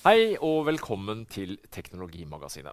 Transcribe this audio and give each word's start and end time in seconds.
Hei 0.00 0.30
og 0.40 0.62
velkommen 0.64 1.26
til 1.28 1.58
Teknologimagasinet. 1.68 2.72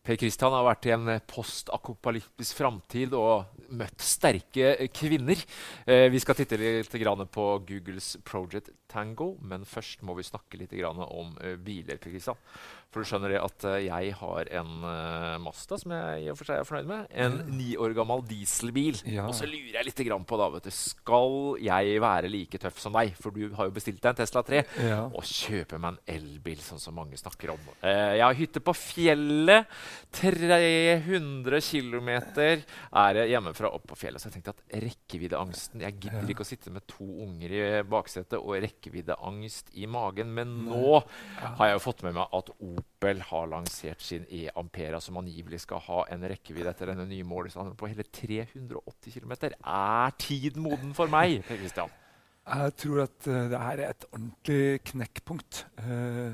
Per 0.00 0.16
Kristian 0.16 0.54
har 0.56 0.62
vært 0.64 0.86
i 0.88 0.94
en 0.94 1.10
postakopalyptisk 1.28 2.56
framtid 2.56 3.12
og 3.12 3.58
møtt 3.76 4.00
sterke 4.00 4.86
kvinner. 4.96 5.42
Eh, 5.84 6.06
vi 6.08 6.22
skal 6.24 6.38
titte 6.38 6.56
litt 6.56 6.88
på 7.28 7.44
Googles 7.68 8.14
Project 8.24 8.72
Tango, 8.88 9.34
men 9.44 9.68
først 9.68 10.00
må 10.00 10.16
vi 10.16 10.24
snakke 10.24 10.56
litt 10.62 10.72
om 10.72 11.36
uh, 11.36 11.56
biler. 11.60 12.00
Per 12.00 12.16
Kristian. 12.16 12.40
For 12.88 13.04
du 13.04 13.08
skjønner 13.10 13.34
det 13.34 13.40
at 13.44 13.64
uh, 13.68 13.74
jeg 13.84 14.12
har 14.16 14.48
en 14.56 14.68
uh, 14.80 15.34
Mazda 15.44 15.76
som 15.76 15.92
jeg 15.92 16.22
i 16.24 16.28
og 16.32 16.38
for 16.38 16.48
seg 16.48 16.62
er 16.62 16.64
fornøyd 16.64 16.86
med. 16.88 17.10
En 17.20 17.34
ni 17.52 17.74
år 17.76 17.92
gammel 17.96 18.22
dieselbil. 18.24 18.96
Ja. 19.04 19.26
Og 19.28 19.34
så 19.36 19.44
lurer 19.44 19.76
jeg 19.76 19.84
litt 19.90 20.00
på 20.28 20.38
da, 20.40 20.46
vet 20.54 20.68
du, 20.70 20.72
Skal 20.72 21.58
jeg 21.60 21.98
være 22.00 22.30
like 22.32 22.56
tøff 22.62 22.80
som 22.80 22.96
deg? 22.96 23.12
For 23.20 23.34
du 23.34 23.52
har 23.58 23.68
jo 23.68 23.74
bestilt 23.76 24.00
deg 24.00 24.14
en 24.14 24.20
Tesla 24.22 24.40
3 24.46 24.62
ja. 24.86 25.02
og 25.04 25.20
kjøper 25.20 25.82
meg 25.82 25.98
en 25.98 26.14
elbil, 26.16 26.62
sånn 26.64 26.80
som 26.80 26.96
mange 26.96 27.18
snakker 27.20 27.52
om. 27.52 27.68
jeg 27.82 28.24
har 28.24 28.38
hytte 28.38 28.62
på 28.64 28.72
fjellet. 28.72 29.68
300 30.16 31.60
km 31.68 32.10
er 32.16 33.20
jeg 33.20 33.32
hjemmefra 33.34 33.72
opp 33.76 33.84
på 33.92 34.00
fjellet. 34.00 34.22
Så 34.22 34.30
jeg 34.30 34.38
tenkte 34.38 34.56
at 34.56 34.80
rekkeviddeangsten 34.86 35.84
Jeg 35.84 35.98
gidder 36.06 36.32
ikke 36.32 36.46
å 36.46 36.48
sitte 36.48 36.72
med 36.72 36.88
to 36.88 37.04
unger 37.26 37.52
i 37.52 37.62
baksetet 37.84 38.40
og 38.40 38.56
rekkeviddeangst 38.64 39.74
i 39.76 39.84
magen. 39.90 40.32
Men 40.32 40.56
nå 40.70 41.02
har 41.02 41.68
jeg 41.68 41.76
jo 41.76 41.84
fått 41.84 42.06
med 42.08 42.16
meg 42.16 42.38
at 42.40 42.54
Opel 42.78 43.20
har 43.28 43.48
lansert 43.50 44.02
sin 44.04 44.24
E-Ampera, 44.30 45.00
som 45.02 45.18
angivelig 45.20 45.60
skal 45.64 45.80
ha 45.86 45.98
en 46.12 46.26
rekkevidde 46.30 46.70
etter 46.72 46.86
denne 46.92 47.06
nye 47.10 47.26
målestanden 47.26 47.76
på 47.78 47.90
hele 47.90 48.04
380 48.04 49.14
km. 49.14 49.32
Er 49.62 50.10
tiden 50.18 50.62
moden 50.64 50.94
for 50.96 51.06
meg? 51.12 51.42
Christian? 51.48 51.90
Jeg 52.48 52.72
tror 52.80 52.98
at 53.04 53.26
uh, 53.28 53.50
det 53.52 53.60
her 53.60 53.78
er 53.84 53.90
et 53.92 54.04
ordentlig 54.12 54.80
knekkpunkt. 54.92 55.66
Uh, 55.82 56.32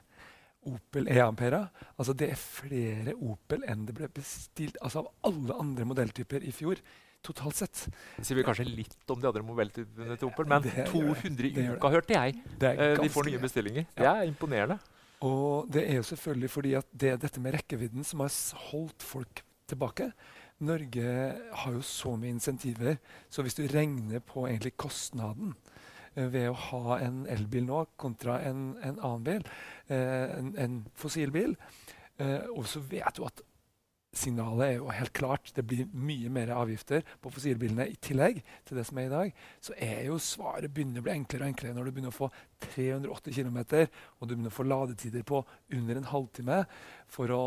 Opel 0.69 1.09
E-Ampera. 1.11 1.65
Altså 1.97 2.15
det 2.19 2.31
er 2.33 2.41
flere 2.41 3.15
Opel 3.17 3.65
enn 3.69 3.87
det 3.89 3.95
ble 3.97 4.09
bestilt 4.13 4.79
altså 4.85 5.05
av 5.05 5.31
alle 5.31 5.57
andre 5.63 5.87
modelltyper 5.89 6.45
i 6.47 6.53
fjor. 6.55 6.81
Totalt 7.25 7.59
sett. 7.59 7.81
Det 8.17 8.27
sier 8.27 8.39
vi 8.39 8.45
kanskje 8.47 8.69
litt 8.69 9.11
om 9.11 9.19
de 9.21 9.29
andre 9.31 9.43
modelltypene 9.47 10.19
til 10.21 10.31
Opel, 10.31 10.47
men 10.51 10.63
det, 10.65 10.87
200 10.91 11.51
i 11.51 11.67
uka 11.75 11.91
hørte 11.93 12.15
jeg. 12.15 12.39
Eh, 12.61 12.95
de 13.01 13.11
får 13.13 13.31
nye 13.31 13.43
bestillinger. 13.43 13.89
Det 13.99 14.07
er 14.07 14.29
imponerende. 14.29 14.79
Og 15.27 15.67
det 15.75 15.83
er 15.89 15.99
jo 15.99 16.07
selvfølgelig 16.07 16.51
fordi 16.55 16.75
at 16.79 16.87
det 16.95 17.15
er 17.15 17.23
dette 17.25 17.43
med 17.43 17.57
rekkevidden 17.59 18.07
som 18.07 18.23
har 18.23 18.35
holdt 18.69 19.03
folk 19.03 19.43
tilbake. 19.69 20.13
Norge 20.63 21.11
har 21.63 21.75
jo 21.75 21.83
så 21.87 22.15
mye 22.19 22.35
insentiver, 22.35 22.97
så 23.31 23.43
hvis 23.47 23.59
du 23.59 23.65
regner 23.71 24.23
på 24.23 24.47
egentlig 24.47 24.77
kostnaden 24.79 25.53
Eh, 25.55 25.68
ved 26.33 26.49
å 26.51 26.57
ha 26.69 26.99
en 27.05 27.23
elbil 27.31 27.69
nå 27.69 27.85
kontra 28.01 28.41
en, 28.47 28.73
en 28.83 28.99
annen 28.99 29.27
bil, 29.27 29.47
eh, 29.87 30.27
en, 30.39 30.55
en 30.59 30.81
fossilbil. 30.99 31.55
Eh, 32.19 32.51
og 32.55 32.67
så 32.67 32.83
vet 32.83 33.15
du 33.17 33.25
at 33.29 33.45
signalet 34.19 34.65
er 34.65 34.77
jo 34.79 34.89
helt 34.93 35.13
klart. 35.17 35.53
Det 35.55 35.65
blir 35.67 35.89
mye 35.93 36.31
mer 36.33 36.53
avgifter 36.57 37.05
på 37.23 37.33
fossilbilene 37.33 37.89
i 37.93 37.97
tillegg 38.03 38.41
til 38.67 38.81
det 38.81 38.87
som 38.89 38.99
er 39.01 39.09
i 39.09 39.13
dag. 39.13 39.43
Så 39.65 39.77
er 39.77 40.03
jo 40.09 40.19
svaret 40.23 40.73
begynner 40.75 41.03
å 41.03 41.07
bli 41.07 41.15
enklere 41.15 41.47
og 41.47 41.53
enklere 41.53 41.77
når 41.77 41.89
du 41.89 41.95
begynner 41.95 42.15
å 42.15 42.19
få 42.19 42.31
380 42.71 43.37
km 43.37 43.59
og 43.61 44.27
du 44.27 44.35
begynner 44.35 44.53
å 44.53 44.59
få 44.59 44.67
ladetider 44.67 45.27
på 45.29 45.43
under 45.77 46.01
en 46.01 46.11
halvtime 46.13 46.61
for 47.13 47.35
å, 47.35 47.45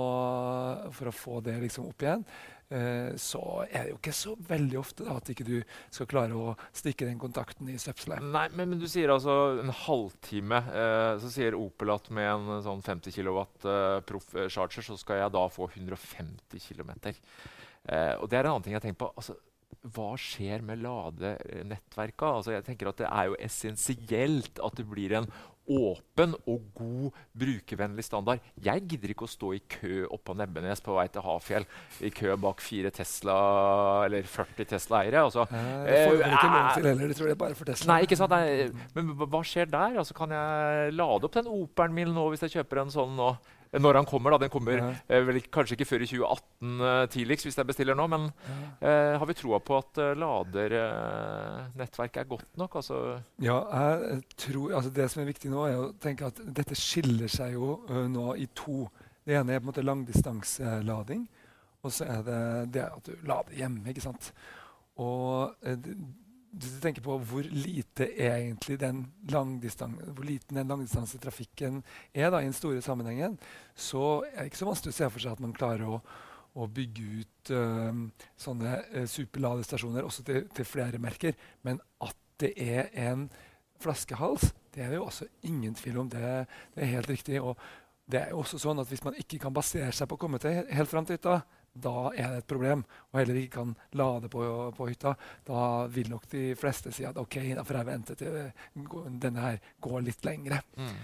for 0.95 1.11
å 1.11 1.16
få 1.16 1.41
det 1.45 1.58
liksom 1.66 1.89
opp 1.91 2.06
igjen. 2.06 2.25
Eh, 2.72 3.11
så 3.19 3.41
er 3.67 3.83
det 3.83 3.91
jo 3.91 3.97
ikke 4.00 4.13
så 4.16 4.35
veldig 4.47 4.78
ofte 4.79 5.06
da, 5.07 5.18
at 5.19 5.31
ikke 5.34 5.47
du 5.47 5.57
skal 5.91 6.07
klare 6.12 6.38
å 6.38 6.56
stikke 6.78 7.07
den 7.09 7.19
kontakten 7.22 7.69
i 7.72 7.78
støpselet. 7.81 8.23
Nei, 8.23 8.45
men, 8.56 8.72
men, 8.72 8.81
du 8.81 8.88
sier 8.91 9.12
altså 9.12 9.59
en 9.59 9.73
halvtime. 9.84 10.62
Eh, 10.72 11.12
så 11.22 11.31
sier 11.34 11.57
Opel 11.59 11.91
at 11.94 12.07
med 12.16 12.31
en 12.31 12.66
sånn 12.66 12.84
50 12.85 13.18
kW 13.18 13.41
eh, 13.44 14.00
Proff 14.07 14.31
Charger 14.47 14.88
så 14.88 14.97
skal 15.00 15.25
jeg 15.25 15.35
da 15.35 15.45
få 15.51 15.68
150 15.73 16.63
km. 16.63 16.94
Eh, 17.12 18.16
og 18.16 18.29
det 18.31 18.40
er 18.40 18.45
en 18.45 18.56
annen 18.56 18.68
ting 18.68 18.78
jeg 18.78 18.85
tenker 18.88 19.03
på. 19.03 19.13
altså 19.19 19.35
hva 19.95 20.11
skjer 20.19 20.63
med 20.65 20.81
ladenettverka? 20.83 22.35
Altså, 22.37 22.55
jeg 22.55 22.65
tenker 22.67 22.91
at 22.91 23.01
Det 23.01 23.07
er 23.09 23.31
jo 23.31 23.39
essensielt 23.39 24.61
at 24.61 24.77
det 24.77 24.85
blir 24.89 25.15
en 25.17 25.29
åpen 25.71 26.33
og 26.49 26.63
god 26.75 27.17
brukervennlig 27.37 28.03
standard. 28.03 28.41
Jeg 28.63 28.83
gidder 28.89 29.13
ikke 29.13 29.27
å 29.27 29.31
stå 29.31 29.51
i 29.55 29.61
kø 29.71 30.01
oppå 30.11 30.35
Nebbenes 30.37 30.81
på 30.83 30.95
vei 30.97 31.05
til 31.13 31.23
Hafjell 31.25 31.67
i 32.03 32.11
kø 32.13 32.33
bak 32.41 32.63
fire 32.65 32.91
Tesla 32.93 33.37
eller 34.07 34.27
40 34.27 34.71
Tesla-eiere. 34.73 35.23
Altså, 35.29 35.45
eh, 35.47 35.69
det 35.85 36.01
får 36.01 36.17
du 36.17 36.25
ikke 36.25 36.51
lov 36.55 36.73
til 36.75 36.89
heller. 36.89 37.07
De 37.07 37.19
tror 37.19 37.31
det 37.31 37.38
er 37.38 37.41
bare 37.45 37.59
for 37.61 37.71
Tesla. 37.71 37.93
Nei, 37.93 38.01
ikke 38.07 38.19
sant? 38.19 38.35
Nei, 38.35 38.89
men 38.97 39.15
hva 39.21 39.43
skjer 39.47 39.71
der? 39.71 39.97
Altså, 40.01 40.17
kan 40.17 40.35
jeg 40.35 40.93
lade 40.97 41.29
opp 41.29 41.39
den 41.39 41.51
Operen 41.51 41.95
min 41.95 42.13
nå 42.15 42.29
hvis 42.33 42.47
jeg 42.47 42.57
kjøper 42.59 42.83
en 42.83 42.93
sånn 42.93 43.15
nå? 43.19 43.33
Når 43.79 44.01
han 44.01 44.05
kommer. 44.05 44.31
da, 44.31 44.37
Den 44.37 44.49
kommer 44.51 44.77
ja. 44.77 44.89
eh, 45.07 45.23
vel, 45.27 45.39
kanskje 45.53 45.77
ikke 45.77 45.87
før 45.87 46.03
i 46.03 46.07
2018 46.09 46.81
eh, 46.87 47.03
tidligst, 47.13 47.45
hvis 47.47 47.57
jeg 47.57 47.67
bestiller 47.69 47.95
nå. 47.95 48.07
Men 48.11 48.27
ja. 48.27 48.31
eh, 48.81 49.19
har 49.19 49.29
vi 49.29 49.37
troa 49.39 49.61
på 49.63 49.77
at 49.79 50.01
ladernettverket 50.19 52.23
er 52.23 52.29
godt 52.29 52.57
nok? 52.59 52.75
Altså? 52.81 52.97
Ja, 53.43 53.59
jeg 53.71 54.23
tror, 54.35 54.75
altså 54.79 54.91
det 54.95 55.07
som 55.11 55.23
er 55.23 55.31
viktig 55.31 55.53
nå, 55.53 55.63
er 55.69 55.79
å 55.79 55.91
tenke 56.03 56.31
at 56.31 56.41
dette 56.43 56.75
skiller 56.75 57.31
seg 57.31 57.55
jo 57.55 57.77
nå 58.11 58.33
i 58.35 58.49
to. 58.57 58.83
Det 59.23 59.37
ene 59.37 59.55
er 59.55 59.61
på 59.61 59.69
en 59.69 59.71
måte 59.71 59.85
langdistanselading. 59.85 61.27
Og 61.81 61.93
så 61.95 62.05
er 62.05 62.25
det 62.25 62.41
det 62.75 62.83
at 62.89 63.07
du 63.07 63.15
lader 63.25 63.55
hjemme. 63.57 63.88
ikke 63.89 64.03
sant? 64.03 64.33
Og 65.01 65.55
hvis 66.51 66.73
du 66.75 66.79
tenker 66.84 67.03
på 67.06 67.16
hvor 67.29 67.45
den 68.79 69.06
hvor 70.16 70.25
liten 70.28 70.57
den 70.59 70.67
langdistansetrafikken 70.67 71.79
er 72.13 72.29
da, 72.29 72.41
i 72.41 72.50
den 72.50 72.57
store 72.57 72.81
sammenhengen, 72.84 73.38
så 73.75 74.23
er 74.34 74.41
det 74.41 74.51
ikke 74.51 74.62
så 74.62 74.67
vanskelig 74.67 74.94
å 74.94 74.97
se 74.97 75.09
for 75.13 75.23
seg 75.23 75.38
at 75.38 75.44
man 75.44 75.56
klarer 75.56 75.88
å, 75.88 76.01
å 76.59 76.67
bygge 76.67 77.06
ut 77.22 77.53
uh, 77.56 78.01
sånne 78.35 78.73
uh, 78.91 79.06
superladestasjoner 79.07 80.07
også 80.07 80.25
til, 80.28 80.50
til, 80.51 80.67
flere 80.67 81.00
merker. 81.00 81.39
Men 81.63 81.79
at 82.03 82.19
det 82.44 82.51
er 82.59 82.91
en 83.07 83.29
flaskehals, 83.81 84.51
det 84.75 84.83
er 84.83 84.91
det 84.91 85.00
jo 85.00 85.07
også 85.07 85.29
ingen 85.47 85.75
tvil 85.78 86.03
om. 86.03 86.12
Det, 86.12 86.35
det 86.75 86.83
er 86.83 86.95
helt 86.97 87.09
riktig. 87.12 87.39
Og 87.39 87.56
det 88.12 88.25
er 88.25 88.35
jo 88.35 88.44
også 88.44 88.59
sånn 88.59 88.83
at 88.83 88.91
hvis 88.91 89.03
man 89.07 89.16
ikke 89.19 89.39
kan 89.39 89.56
basere 89.56 89.91
seg 89.95 90.09
på 90.09 90.19
å 90.19 90.22
komme 90.22 90.39
til 90.41 90.66
helt 90.68 90.91
fram 90.91 91.07
til 91.07 91.16
hytta, 91.16 91.39
da 91.73 92.11
er 92.11 92.33
det 92.33 92.41
et 92.41 92.49
problem, 92.51 92.83
og 93.11 93.19
heller 93.21 93.39
ikke 93.39 93.55
kan 93.61 93.73
lade 93.95 94.29
på, 94.31 94.43
på, 94.75 94.87
hytta, 94.89 95.13
da 95.47 95.87
vil 95.91 96.11
nok 96.11 96.27
de 96.31 96.43
fleste 96.59 96.91
si 96.95 97.05
at 97.07 97.19
OK, 97.21 97.37
da 97.55 97.63
får 97.67 97.79
jeg 97.79 97.89
vente 97.91 98.17
til 98.19 98.39
denne 99.23 99.45
her 99.45 99.59
går 99.83 100.03
litt 100.07 100.25
lengre. 100.27 100.61
Mm. 100.75 100.97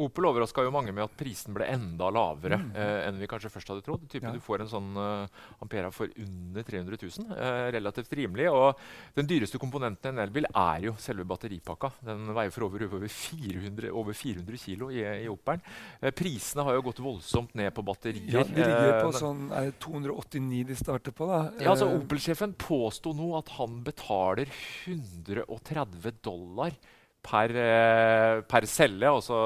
Opel 0.00 0.28
overraska 0.30 0.64
jo 0.64 0.72
mange 0.74 0.94
med 0.96 1.04
at 1.04 1.16
prisen 1.18 1.54
ble 1.56 1.68
enda 1.70 2.10
lavere 2.14 2.58
mm. 2.60 2.70
eh, 2.74 2.96
enn 3.08 3.20
vi 3.20 3.28
kanskje 3.30 3.52
først 3.52 3.72
hadde 3.72 3.84
trodd. 3.86 4.06
Ja. 4.16 4.32
Du 4.34 4.40
får 4.42 4.64
en 4.64 4.70
sånn 4.70 4.90
uh, 4.96 5.26
Ampera 5.62 5.90
for 5.94 6.10
under 6.20 6.66
300 6.66 6.98
000. 7.00 7.34
Eh, 7.36 7.66
relativt 7.76 8.12
rimelig. 8.16 8.48
Og 8.52 8.80
den 9.16 9.28
dyreste 9.30 9.60
komponenten 9.60 10.10
i 10.10 10.14
en 10.14 10.22
elbil 10.24 10.48
er 10.50 10.86
jo 10.88 10.94
selve 11.00 11.26
batteripakka. 11.28 11.92
Den 12.06 12.30
veier 12.36 12.54
for 12.54 12.68
over, 12.68 12.86
over 12.88 13.08
400, 13.08 13.90
over 13.92 14.16
400 14.16 14.60
kg 14.64 14.90
i, 14.94 15.02
i 15.24 15.28
Opelen. 15.30 15.64
Eh, 16.00 16.14
prisene 16.16 16.64
har 16.66 16.78
jo 16.78 16.86
gått 16.90 17.02
voldsomt 17.04 17.56
ned 17.58 17.72
på 17.76 17.84
batterier. 17.86 18.40
Ja, 18.40 18.44
De 18.46 18.60
ligger 18.60 18.94
på 19.02 19.12
eh, 19.12 19.18
sånn, 19.20 19.44
er 19.56 19.70
det 19.70 19.76
289 19.84 20.62
de 20.70 20.78
starter 20.78 21.16
på. 21.16 21.28
da? 21.30 21.42
Ja, 21.60 21.74
altså 21.74 21.90
eh, 21.90 21.98
Opel-sjefen 22.00 22.56
påsto 22.60 23.14
nå 23.16 23.32
at 23.38 23.52
han 23.58 23.80
betaler 23.86 24.50
130 24.86 26.20
dollar 26.24 26.74
per, 27.20 27.50
eh, 27.54 28.42
per 28.46 28.66
celle, 28.66 29.06
altså 29.06 29.36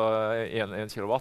1 0.47 0.89
kW. 0.95 1.19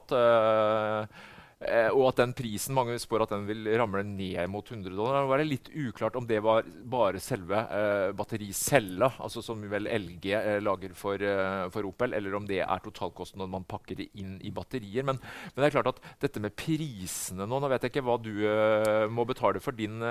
Eh, 1.64 1.90
og 1.94 2.10
at 2.12 2.22
den 2.22 2.34
prisen 2.38 2.76
mange 2.76 2.96
spår 3.02 3.26
at 3.26 3.34
den 3.36 3.46
vil 3.48 3.68
ramle 3.80 4.04
ned 4.06 4.42
mot 4.52 4.68
100 4.68 4.92
dollar. 4.92 5.22
Det 5.22 5.32
var 5.32 5.44
litt 5.48 5.70
uklart 5.72 6.18
om 6.20 6.28
det 6.30 6.40
var 6.44 6.68
bare 6.94 7.22
selve 7.24 7.64
eh, 7.64 8.12
battericella, 8.18 9.14
altså 9.24 9.44
som 9.46 9.62
vel 9.72 9.88
LG 9.90 10.30
eh, 10.40 10.60
lager 10.64 10.96
for, 10.98 11.22
eh, 11.22 11.66
for, 11.74 11.90
Opel, 11.90 12.16
eller 12.18 12.38
om 12.38 12.48
det 12.50 12.62
er 12.64 12.84
totalkosten 12.84 13.42
når 13.42 13.52
man 13.58 13.68
pakker 13.70 14.00
det 14.00 14.10
inn 14.20 14.38
i 14.44 14.54
batterier. 14.56 15.06
Men, 15.08 15.20
men, 15.20 15.60
det 15.60 15.70
er 15.70 15.78
klart 15.78 15.94
at 15.94 16.02
dette 16.24 16.44
med 16.44 16.56
prisene 16.58 17.48
nå 17.48 17.62
Nå 17.64 17.70
vet 17.72 17.86
jeg 17.86 17.94
ikke 17.94 18.04
hva 18.04 18.18
du 18.20 18.32
eh, 18.44 19.06
må 19.08 19.24
betale 19.30 19.62
for 19.64 19.76
din 19.78 20.02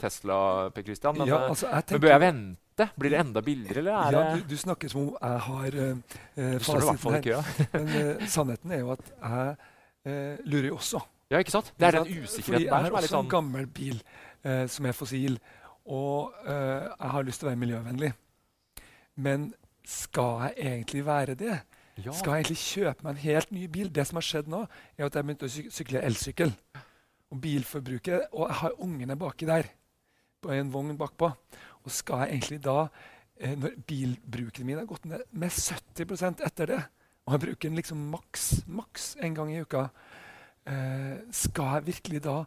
Tesla, 0.00 0.38
Per 0.72 0.86
Christian, 0.86 1.18
men, 1.18 1.28
ja, 1.28 1.42
altså, 1.50 1.68
men 1.68 2.00
bør 2.00 2.14
jeg 2.14 2.22
vente? 2.22 2.88
Blir 2.96 3.10
det 3.10 3.18
enda 3.18 3.42
billigere, 3.42 3.82
eller 3.82 3.96
er 3.98 4.14
ja, 4.14 4.36
du, 4.36 4.44
du, 4.48 4.56
snakker 4.56 4.88
som 4.92 5.08
om 5.08 5.08
jeg 5.18 5.40
har 5.48 5.78
uh, 5.82 6.58
fasiten 6.62 7.16
her. 7.16 7.26
Ja. 7.26 7.40
Men 7.72 7.88
uh, 7.90 8.28
sannheten 8.30 8.74
er 8.74 8.84
jo 8.84 8.92
at 8.94 9.10
jeg 9.10 9.56
uh, 10.08 10.40
lurer 10.48 10.70
jo 10.72 10.80
også. 10.80 11.02
Ja, 11.28 11.42
ikke 11.42 11.52
sant? 11.52 11.72
Det 11.76 11.90
er 11.90 11.98
den 11.98 12.22
usikkerheten 12.24 12.66
Jeg 12.66 12.72
har 12.72 12.94
også 12.94 13.12
sånn 13.12 13.26
en 13.26 13.32
gammel 13.32 13.66
bil 13.68 13.98
eh, 14.40 14.64
som 14.72 14.86
er 14.88 14.94
fossil, 14.96 15.34
og 15.84 16.32
jeg 16.48 17.10
har 17.12 17.26
lyst 17.26 17.42
til 17.42 17.48
å 17.48 17.50
være 17.50 17.60
miljøvennlig. 17.60 18.08
Men 19.20 19.50
skal 19.88 20.46
jeg 20.46 20.72
egentlig 20.72 21.04
være 21.04 21.36
det? 21.38 21.58
Ja. 21.98 22.12
Skal 22.14 22.36
jeg 22.36 22.44
egentlig 22.44 22.60
kjøpe 22.62 23.04
meg 23.04 23.16
en 23.16 23.22
helt 23.24 23.54
ny 23.54 23.64
bil? 23.72 23.88
Det 23.90 24.04
som 24.06 24.20
har 24.20 24.26
skjedd 24.26 24.50
nå, 24.52 24.60
er 24.94 25.08
at 25.08 25.16
jeg 25.18 25.26
begynte 25.26 25.48
å 25.48 25.52
syk 25.52 25.70
sykle 25.74 26.02
elsykkel. 26.06 26.52
Og 27.28 27.40
bilforbruket 27.42 28.30
Og 28.32 28.46
jeg 28.46 28.58
har 28.62 28.76
ungene 28.84 29.16
baki 29.18 29.48
der, 29.48 29.66
på 30.40 30.52
en 30.54 30.70
vogn 30.72 30.96
bakpå. 30.98 31.32
Og 31.82 31.92
skal 31.92 32.24
jeg 32.24 32.36
egentlig 32.36 32.60
da, 32.62 32.86
eh, 33.40 33.56
når 33.58 33.74
bilbruken 33.88 34.66
min 34.66 34.78
har 34.78 34.86
gått 34.86 35.08
ned 35.10 35.24
med 35.32 35.50
70% 35.50 36.44
etter 36.46 36.72
det, 36.74 36.80
og 37.28 37.34
jeg 37.36 37.44
bruker 37.44 37.68
den 37.68 37.76
liksom 37.76 38.08
maks, 38.08 38.46
maks 38.64 39.10
en 39.20 39.34
gang 39.36 39.52
i 39.52 39.60
uka, 39.60 39.90
eh, 40.64 41.18
skal 41.36 41.74
jeg 41.76 41.88
virkelig 41.92 42.22
da 42.24 42.38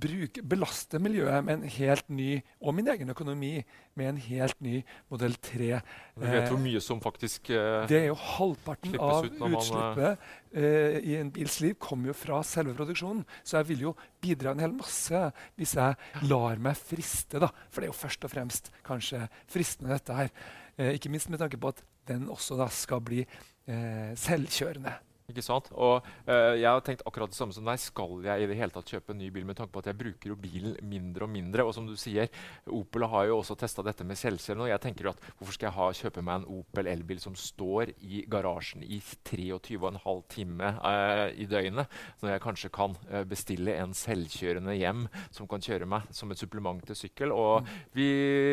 bruke, 0.00 0.42
belaste 0.46 1.00
miljøet 1.02 1.42
med 1.44 1.56
en 1.56 1.72
helt 1.74 2.06
ny, 2.14 2.28
og 2.62 2.76
min 2.76 2.86
egen 2.92 3.10
økonomi 3.10 3.50
med 3.98 4.12
en 4.12 4.20
helt 4.22 4.62
ny 4.62 4.76
modell 5.10 5.34
3? 5.34 5.80
Du 6.14 6.22
vet 6.28 6.46
hvor 6.46 6.62
mye 6.62 6.82
som 6.84 7.02
faktisk 7.02 7.50
eh, 7.50 7.88
Det 7.90 7.98
er 7.98 8.06
jo 8.12 8.16
halvparten 8.22 8.94
av 9.02 9.26
eh, 9.26 9.42
utslippet 9.50 10.30
eh, 10.54 11.00
i 11.10 11.18
en 11.18 11.34
bils 11.34 11.58
liv 11.64 11.74
kommer 11.82 12.12
jo 12.12 12.16
fra 12.16 12.38
selve 12.46 12.76
produksjonen. 12.78 13.26
Så 13.42 13.58
jeg 13.58 13.72
vil 13.72 13.86
jo 13.88 13.94
bidra 14.22 14.54
en 14.54 14.62
hel 14.62 14.78
masse 14.78 15.26
hvis 15.58 15.74
jeg 15.74 16.30
lar 16.30 16.62
meg 16.62 16.78
friste. 16.78 17.42
da. 17.42 17.50
For 17.68 17.82
det 17.82 17.90
er 17.90 17.94
jo 17.94 18.00
først 18.04 18.30
og 18.30 18.34
fremst 18.38 18.72
kanskje 18.86 19.26
fristende, 19.50 19.98
dette 19.98 20.22
her. 20.22 20.34
Eh, 20.78 20.94
ikke 20.96 21.12
minst 21.12 21.34
med 21.34 21.42
tanke 21.42 21.58
på 21.60 21.74
at 21.74 21.82
den 22.08 22.28
også 22.30 22.56
da 22.58 22.70
skal 22.72 23.02
bli 23.04 23.24
eh, 23.66 24.12
selvkjørende. 24.18 24.96
Ikke 25.30 25.44
sant? 25.44 25.70
Og 25.78 26.06
eh, 26.26 26.58
jeg 26.60 26.68
har 26.68 26.82
tenkt 26.84 27.04
akkurat 27.06 27.30
det 27.30 27.38
samme 27.38 27.54
som 27.54 27.66
deg. 27.66 27.80
Skal 27.80 28.24
jeg 28.26 28.44
i 28.44 28.48
det 28.50 28.58
hele 28.58 28.74
tatt 28.74 28.90
kjøpe 28.90 29.14
en 29.14 29.20
ny 29.22 29.30
bil 29.34 29.46
med 29.48 29.58
tanke 29.58 29.72
på 29.74 29.82
at 29.82 29.90
jeg 29.90 29.98
bruker 30.00 30.32
jo 30.32 30.38
bilen 30.40 30.76
mindre 30.90 31.26
og 31.26 31.32
mindre? 31.32 31.66
Og 31.66 31.74
som 31.76 31.86
du 31.88 31.94
sier, 32.00 32.30
Opel 32.70 33.06
har 33.10 33.28
jo 33.28 33.38
også 33.40 33.56
testa 33.60 33.84
dette 33.86 34.06
med 34.06 34.18
selvkjørende. 34.18 34.66
Og 34.66 34.72
jeg 34.72 34.84
tenker 34.86 35.06
jo 35.06 35.12
at 35.14 35.22
hvorfor 35.38 35.56
skal 35.56 35.70
jeg 35.70 35.76
ha, 35.78 35.88
kjøpe 36.02 36.24
meg 36.26 36.40
en 36.40 36.48
Opel 36.60 36.90
elbil 36.90 37.22
som 37.22 37.36
står 37.38 37.94
i 38.06 38.24
garasjen 38.30 38.84
i 38.84 39.00
23,5 39.00 40.24
timer 40.34 40.80
eh, 40.90 41.26
i 41.44 41.48
døgnet, 41.50 42.00
når 42.22 42.34
jeg 42.34 42.44
kanskje 42.46 42.72
kan 42.74 42.96
eh, 43.10 43.26
bestille 43.28 43.76
en 43.78 43.94
selvkjørende 43.96 44.76
hjem 44.78 45.06
som 45.34 45.48
kan 45.50 45.62
kjøre 45.64 45.88
meg 45.90 46.10
som 46.14 46.32
et 46.32 46.40
supplement 46.40 46.82
til 46.86 46.98
sykkel? 46.98 47.34
Og 47.34 47.68
vi, 47.96 48.08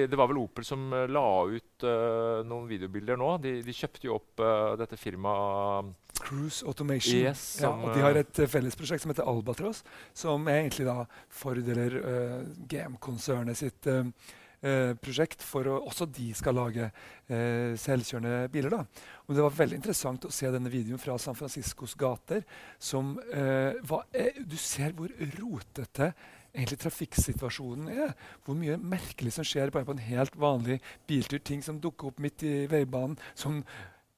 det 0.09 0.19
var 0.19 0.29
vel 0.31 0.43
Opel 0.43 0.67
som 0.67 0.89
eh, 0.93 1.09
la 1.09 1.27
ut 1.47 1.76
eh, 1.85 2.39
noen 2.47 2.67
videobilder 2.69 3.19
nå. 3.19 3.35
De, 3.43 3.57
de 3.65 3.75
kjøpte 3.75 4.07
jo 4.09 4.17
opp 4.17 4.41
uh, 4.43 4.73
dette 4.79 4.97
firmaet 4.99 5.93
Cruise 6.17 6.65
Automation. 6.65 7.19
Yes, 7.27 7.59
ja, 7.61 7.69
og 7.69 7.93
de 7.93 8.01
har 8.01 8.17
eh, 8.17 8.25
et 8.25 8.41
fellesprosjekt 8.49 9.03
som 9.03 9.13
heter 9.13 9.27
Albatross, 9.29 9.83
som 10.17 10.49
egentlig 10.49 10.87
da 10.87 11.03
fordeler 11.43 12.01
uh, 12.01 12.43
GM-konsernet 12.69 13.65
sitt 13.65 13.89
prosjekt 14.57 15.43
for 15.45 15.67
å 15.69 15.75
også 15.85 16.07
de 16.09 16.31
skal 16.33 16.55
lage 16.57 16.87
eh, 17.29 17.75
selvkjørende 17.77 18.47
biler. 18.49 18.73
da. 18.73 18.79
Og 19.27 19.35
Det 19.35 19.43
var 19.45 19.53
veldig 19.59 19.77
interessant 19.77 20.25
å 20.25 20.31
se 20.33 20.49
denne 20.49 20.71
videoen 20.73 20.97
fra 20.97 21.17
San 21.21 21.37
Franciscos 21.37 21.93
gater. 21.93 22.41
som 22.79 23.19
eh, 23.31 23.77
var, 23.83 24.07
eh, 24.13 24.41
Du 24.41 24.57
ser 24.57 24.93
hvor 24.97 25.13
rotete 25.37 26.13
egentlig 26.57 26.79
trafikksituasjonen 26.81 27.91
er. 27.93 28.15
Hvor 28.45 28.57
mye 28.57 28.79
merkelig 28.81 29.35
som 29.37 29.45
skjer 29.47 29.71
bare 29.73 29.87
på 29.87 29.95
en 29.95 30.07
helt 30.07 30.35
vanlig 30.39 30.79
biltur. 31.09 31.39
Ting 31.39 31.61
som 31.65 31.79
dukker 31.81 32.11
opp 32.11 32.19
midt 32.23 32.43
i 32.47 32.55
veibanen. 32.71 33.17
som 33.35 33.63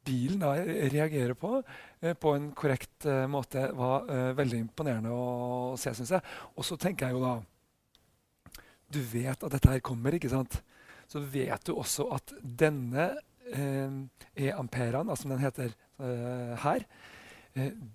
bilen 0.10 0.42
da 0.42 0.56
reagerer 0.90 1.36
på 1.38 1.60
eh, 2.02 2.16
på 2.18 2.34
en 2.34 2.50
korrekt 2.58 3.06
eh, 3.06 3.28
måte, 3.30 3.68
var 3.78 4.08
eh, 4.10 4.32
veldig 4.38 4.62
imponerende 4.64 5.14
å 5.14 5.76
se, 5.78 5.94
syns 5.94 6.16
jeg. 6.16 6.26
Og 6.56 6.66
så 6.66 6.80
tenker 6.80 7.10
jeg 7.10 7.18
jo 7.18 7.26
da 7.26 7.36
Du 8.90 9.02
vet 9.06 9.44
at 9.44 9.54
dette 9.54 9.70
her 9.70 9.84
kommer, 9.86 10.16
ikke 10.18 10.32
sant? 10.32 10.62
Så 11.10 11.22
vet 11.22 11.62
du 11.66 11.76
også 11.76 12.08
at 12.16 12.34
denne 12.42 13.12
eh, 13.54 14.00
E-amperaen, 14.48 15.12
som 15.18 15.36
den 15.36 15.44
heter 15.44 15.76
eh, 16.02 16.56
her, 16.64 16.88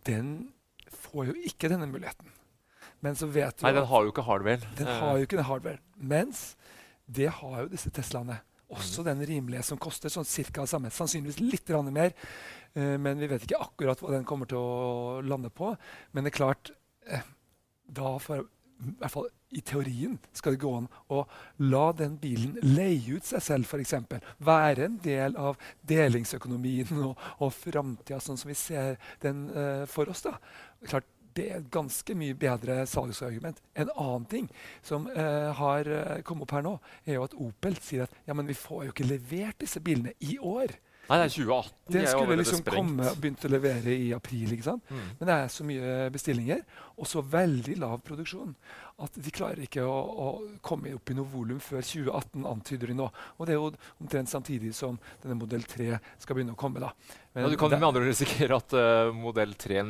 den 0.06 0.31
får 0.93 1.31
jo 1.31 1.35
ikke 1.49 1.70
denne 1.73 1.88
muligheten. 1.88 2.31
Men 3.05 3.19
så 3.19 3.29
vet 3.29 3.59
du 3.61 3.67
Nei, 3.67 3.75
den 3.77 3.87
har 3.91 4.06
jo 4.06 4.12
ikke 4.15 4.25
hardware. 4.25 4.62
den 4.79 4.89
Eh, 4.89 4.99
har 5.03 5.19
jo 5.21 5.27
ikke 5.29 5.37
den 5.41 5.49
hardware. 5.51 5.79
Mens 6.01 6.43
det 7.06 7.29
har 7.41 7.59
jo 7.62 7.69
disse 7.73 7.93
Teslaene. 7.93 8.41
Også 8.75 9.05
den 9.06 9.21
rimelige 9.29 9.62
som 9.62 9.79
koster 9.79 10.11
sånn 10.11 10.25
cirka 10.27 10.65
samme. 10.67 10.89
Sannsynligvis 10.91 11.39
litt 11.45 11.69
mer. 11.93 12.15
eh, 12.75 12.97
men 12.99 13.19
vi 13.21 13.29
vet 13.29 13.45
ikke 13.45 13.61
akkurat 13.61 14.01
hva 14.01 14.11
den 14.11 14.25
kommer 14.25 14.47
til 14.51 14.59
å 14.59 15.21
lande 15.23 15.51
på. 15.51 15.77
Men 16.12 16.25
det 16.25 16.33
er 16.33 16.39
klart 16.41 16.71
eh, 17.06 17.21
Da 17.87 18.17
får 18.19 18.47
i 18.85 18.91
hvert 18.99 19.12
fall 19.12 19.29
i 19.55 19.61
teorien 19.62 20.17
skal 20.35 20.57
det 20.57 20.61
gå 20.65 20.71
an 20.77 20.89
å 21.15 21.21
la 21.62 21.93
den 21.93 22.17
bilen 22.19 22.57
leie 22.62 23.15
ut 23.15 23.25
seg 23.25 23.41
selv, 23.41 23.69
f.eks. 23.71 23.95
Være 24.43 24.89
en 24.89 24.97
del 25.05 25.37
av 25.39 25.57
delingsøkonomien 25.87 26.91
og, 27.07 27.15
og 27.39 27.53
framtida 27.55 28.19
sånn 28.21 28.41
som 28.41 28.50
vi 28.50 28.57
ser 28.59 28.97
den 29.23 29.47
eh, 29.55 29.85
for 29.91 30.11
oss. 30.11 30.25
da. 30.27 30.35
Klart, 30.91 31.07
det 31.37 31.47
er 31.51 31.61
et 31.61 31.71
ganske 31.73 32.17
mye 32.19 32.37
bedre 32.39 32.83
salgsargument. 32.89 33.61
En 33.77 33.91
annen 33.91 34.27
ting 34.31 34.49
som 34.87 35.09
eh, 35.11 35.51
har 35.59 35.91
eh, 35.91 36.23
kommet 36.27 36.47
opp 36.47 36.57
her 36.57 36.65
nå, 36.67 36.75
er 37.07 37.19
jo 37.19 37.27
at 37.27 37.37
Opel 37.43 37.79
sier 37.83 38.07
at 38.07 38.19
ja, 38.29 38.37
men 38.37 38.49
vi 38.49 38.57
får 38.59 38.87
jo 38.87 38.95
ikke 38.95 39.09
levert 39.09 39.61
disse 39.65 39.83
bilene 39.85 40.15
i 40.25 40.39
år. 40.39 40.77
Nei, 41.05 41.19
det 41.21 41.25
er 41.27 41.33
2018. 41.35 41.73
Den 41.93 42.07
skulle 42.09 42.37
liksom 42.39 42.61
sprengt. 42.63 42.79
komme 42.79 43.09
og 43.11 43.19
begynt 43.21 43.45
å 43.45 43.51
levere 43.53 43.93
i 43.93 44.07
april. 44.17 44.55
ikke 44.57 44.65
sant? 44.71 44.87
Mm. 44.89 45.03
Men 45.19 45.29
det 45.29 45.35
er 45.35 45.51
så 45.53 45.67
mye 45.69 45.97
bestillinger 46.15 46.63
og 46.97 47.11
så 47.11 47.21
veldig 47.21 47.77
lav 47.83 47.99
produksjon 48.07 48.55
at 49.02 49.17
de 49.19 49.31
klarer 49.35 49.64
ikke 49.64 49.82
å, 49.82 49.94
å 49.94 50.26
komme 50.62 50.93
opp 50.94 51.11
i 51.11 51.17
noe 51.19 51.26
volum 51.26 51.58
før 51.62 51.82
2018, 51.82 52.44
antyder 52.46 52.93
de 52.93 52.94
nå. 53.00 53.08
Og 53.38 53.46
det 53.49 53.56
er 53.56 53.58
jo 53.58 53.73
omtrent 53.99 54.31
samtidig 54.31 54.70
som 54.76 54.99
denne 55.23 55.35
modell 55.41 55.64
3 55.67 55.96
skal 56.23 56.38
begynne 56.38 56.55
å 56.55 56.58
komme. 56.61 56.79
da. 56.85 56.93
Men 57.35 57.44
Ja, 57.44 57.50
du 57.50 57.56
kan 57.58 57.70
det- 57.70 57.81
med 57.81 57.88
andre 57.88 58.05
risikere 58.06 58.55
at 58.55 58.73
uh, 58.79 59.11
modell 59.11 59.55
3 59.58 59.82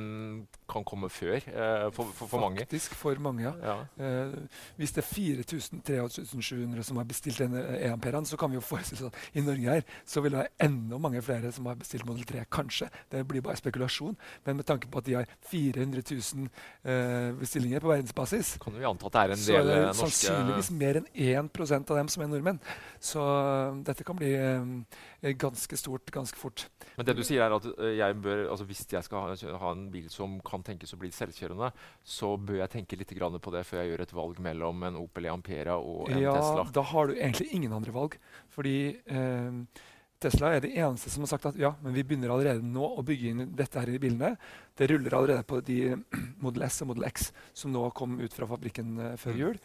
kan 0.72 0.84
komme 0.88 1.10
før 1.12 1.36
uh, 1.36 1.90
for, 1.92 2.08
for, 2.16 2.30
for 2.30 2.40
mange. 2.40 2.64
Faktisk 2.64 2.94
for 2.96 3.20
mange, 3.20 3.44
ja. 3.44 3.52
Ja. 3.60 3.76
Uh, 4.00 4.48
hvis 4.80 4.94
det 4.96 5.04
er 5.04 5.10
4000-3700 5.12 6.82
som 6.88 6.96
har 6.96 7.04
bestilt 7.08 7.42
denne 7.44 7.60
E-amperaen, 7.76 8.24
så 8.24 8.38
kan 8.40 8.48
vi 8.50 8.56
jo 8.56 8.64
forestille 8.64 9.04
oss 9.04 9.12
at 9.12 9.36
i 9.36 9.44
Norge 9.44 9.68
her 9.76 9.84
så 10.08 10.22
vil 10.24 10.32
det 10.32 10.40
være 10.40 10.70
enda 10.70 10.98
mange 10.98 11.20
flere 11.24 11.52
som 11.52 11.68
har 11.68 11.76
bestilt 11.80 12.06
modell 12.08 12.24
3. 12.28 12.46
Kanskje. 12.48 12.88
Det 13.12 13.24
blir 13.28 13.44
bare 13.44 13.60
spekulasjon. 13.60 14.16
Men 14.46 14.56
med 14.62 14.66
tanke 14.68 14.88
på 14.88 15.02
at 15.02 15.08
de 15.08 15.18
har 15.18 15.28
400 15.50 16.02
000 16.08 16.48
eh, 16.88 17.30
bestillinger 17.40 17.84
på 17.84 17.92
verdensbasis, 17.92 18.54
Kan 18.62 18.76
vi 18.78 18.84
anta 18.94 19.11
at 19.11 19.17
det 19.19 19.23
er 19.25 19.35
en 19.35 19.43
så 19.43 19.52
er 19.52 19.61
del 19.61 19.70
det 19.70 19.79
eh, 19.82 19.93
sannsynligvis 20.00 20.70
mer 20.81 21.00
enn 21.02 21.08
1 21.52 21.91
av 21.91 21.99
dem 21.99 22.11
som 22.12 22.25
er 22.25 22.31
nordmenn. 22.32 22.61
Så 23.02 23.20
eh, 23.20 23.81
dette 23.91 24.06
kan 24.06 24.19
bli 24.19 24.31
eh, 24.38 25.35
ganske 25.41 25.79
stort 25.81 26.11
ganske 26.14 26.38
fort. 26.38 26.67
Men 26.96 27.08
det 27.08 27.17
du 27.19 27.25
sier 27.26 27.44
er 27.44 27.55
at 27.56 27.67
eh, 27.75 27.94
jeg 27.99 28.19
bør, 28.25 28.44
altså 28.55 28.67
hvis 28.69 28.85
jeg 28.91 29.06
skal 29.06 29.26
ha, 29.26 29.55
ha 29.61 29.73
en 29.75 29.87
bil 29.93 30.08
som 30.12 30.38
kan 30.46 30.64
tenkes 30.67 30.94
å 30.94 31.00
bli 31.00 31.11
selvkjørende, 31.14 31.72
så 32.06 32.34
bør 32.39 32.63
jeg 32.63 32.74
tenke 32.79 32.98
litt 33.01 33.15
grann 33.19 33.36
på 33.43 33.55
det 33.55 33.65
før 33.67 33.82
jeg 33.82 33.93
gjør 33.93 34.05
et 34.06 34.15
valg 34.17 34.43
mellom 34.44 34.86
en 34.89 35.01
Opel 35.03 35.29
Ampera 35.32 35.77
og 35.81 36.13
en 36.13 36.22
Ja, 36.22 36.36
Tesla. 36.39 36.69
da 36.74 36.86
har 36.94 37.10
du 37.10 37.17
egentlig 37.19 37.51
ingen 37.56 37.74
andre 37.74 37.94
valg. 37.94 38.19
Fordi 38.55 38.77
eh, 39.05 39.91
Tesla 40.24 40.50
er 40.54 40.64
det 40.64 40.72
eneste 40.74 41.12
som 41.12 41.24
har 41.24 41.32
sagt 41.34 41.48
at 41.52 41.58
ja, 41.60 41.74
men 41.84 41.94
vi 41.96 42.04
begynner 42.06 42.32
allerede 42.34 42.64
nå 42.64 42.90
å 42.98 43.04
bygge 43.06 43.31
inn 43.31 43.46
dette 43.56 43.81
her 43.81 43.93
i 43.93 44.00
bilene. 44.02 44.34
Det 44.76 44.88
ruller 44.90 45.16
allerede 45.16 45.46
på 45.48 45.60
de 45.64 45.81
Model 46.44 46.66
S 46.69 46.82
og 46.84 46.93
Model 46.93 47.08
X 47.10 47.31
som 47.52 47.74
nå 47.74 47.86
kom 47.96 48.19
ut 48.22 48.34
fra 48.34 48.48
fabrikken 48.50 48.96
uh, 49.00 49.10
før 49.20 49.34
Mm. 49.34 49.40
jul. 49.43 49.58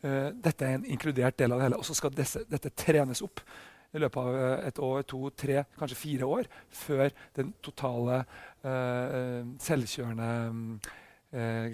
Uh, 0.00 0.30
dette 0.32 0.64
er 0.64 0.78
en 0.78 0.86
inkludert 0.88 1.36
del 1.38 1.52
av 1.52 1.60
det 1.60 1.68
hele. 1.68 1.80
Og 1.80 1.86
så 1.88 1.96
skal 1.96 2.14
desse, 2.16 2.44
dette 2.48 2.72
trenes 2.72 3.22
opp 3.24 3.44
i 3.92 4.00
løpet 4.00 4.22
av 4.22 4.38
eh, 4.38 4.66
et 4.68 4.80
år, 4.86 5.02
to, 5.08 5.20
tre, 5.34 5.64
kanskje 5.78 5.98
fire 5.98 6.28
år 6.30 6.48
før 6.82 7.08
den 7.38 7.52
totale 7.64 8.22
eh, 8.62 9.40
selvkjørende 9.62 10.30
eh, 10.46 10.90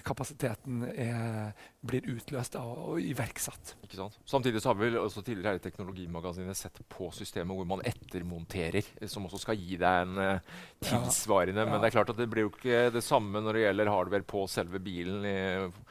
kapasiteten 0.04 0.82
er, 0.92 1.52
blir 1.86 2.04
utløst 2.12 2.58
av, 2.60 2.72
og 2.90 3.00
iverksatt. 3.00 3.74
Ikke 3.86 3.96
sant? 3.96 4.18
Samtidig 4.28 4.60
så 4.60 4.72
har 4.72 4.78
vi 4.80 4.90
også 5.00 5.22
tidligere 5.24 5.54
her 5.54 5.60
i 5.60 5.64
Teknologimagasinet 5.64 6.58
sett 6.58 6.80
på 6.92 7.08
systemet 7.16 7.56
hvor 7.56 7.68
man 7.68 7.84
ettermonterer, 7.86 8.84
eh, 9.00 9.08
som 9.08 9.24
også 9.28 9.40
skal 9.42 9.56
gi 9.56 9.78
deg 9.80 10.02
en 10.04 10.20
uh, 10.20 10.58
tilsvarende. 10.84 11.64
Ja. 11.64 11.70
Men 11.70 11.80
det 11.80 11.90
er 11.90 11.96
klart 11.96 12.12
at 12.12 12.20
det 12.20 12.28
blir 12.32 12.46
jo 12.46 12.52
ikke 12.52 12.90
det 12.94 13.04
samme 13.04 13.40
når 13.44 13.58
det 13.58 13.64
gjelder 13.64 13.92
hardware 13.92 14.28
på 14.34 14.44
selve 14.50 14.82
bilen. 14.82 15.24
I, 15.24 15.36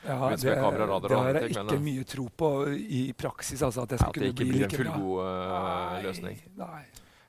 Ja, 0.05 0.29
det, 0.29 0.57
kamera, 0.59 0.85
radar 0.85 1.09
det 1.09 1.17
har 1.17 1.39
jeg 1.39 1.55
ikke 1.55 1.79
eh, 1.79 1.81
mye 1.87 2.05
tro 2.09 2.27
på 2.29 2.51
i 2.75 3.01
praksis. 3.17 3.63
Altså, 3.65 3.85
at 3.85 3.95
det 3.95 4.01
at 4.03 4.13
det 4.13 4.29
ikke 4.33 4.43
bli 4.43 4.51
blir 4.53 4.67
en 4.67 4.77
fullgod 4.77 5.25
eh, 5.25 5.55
Nei, 5.55 6.05
løsning. 6.05 6.45
Nei. 6.59 6.83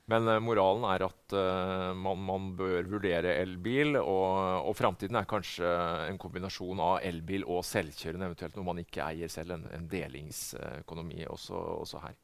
Men 0.07 0.29
eh, 0.31 0.39
moralen 0.39 0.85
er 0.87 1.03
at 1.09 1.35
uh, 1.35 1.91
man, 1.99 2.21
man 2.23 2.45
bør 2.59 2.87
vurdere 2.93 3.33
elbil, 3.43 3.97
og, 3.99 4.69
og 4.69 4.77
framtiden 4.79 5.19
er 5.19 5.27
kanskje 5.27 5.67
en 6.13 6.21
kombinasjon 6.23 6.79
av 6.79 7.01
elbil 7.03 7.43
og 7.51 7.65
selvkjørende, 7.67 8.29
eventuelt 8.31 8.55
noe 8.59 8.69
man 8.69 8.83
ikke 8.85 9.03
eier 9.09 9.33
selv, 9.33 9.57
en, 9.57 9.65
en 9.75 9.89
delingsøkonomi 9.91 11.27
også, 11.33 11.59
også 11.83 12.05
her. 12.05 12.15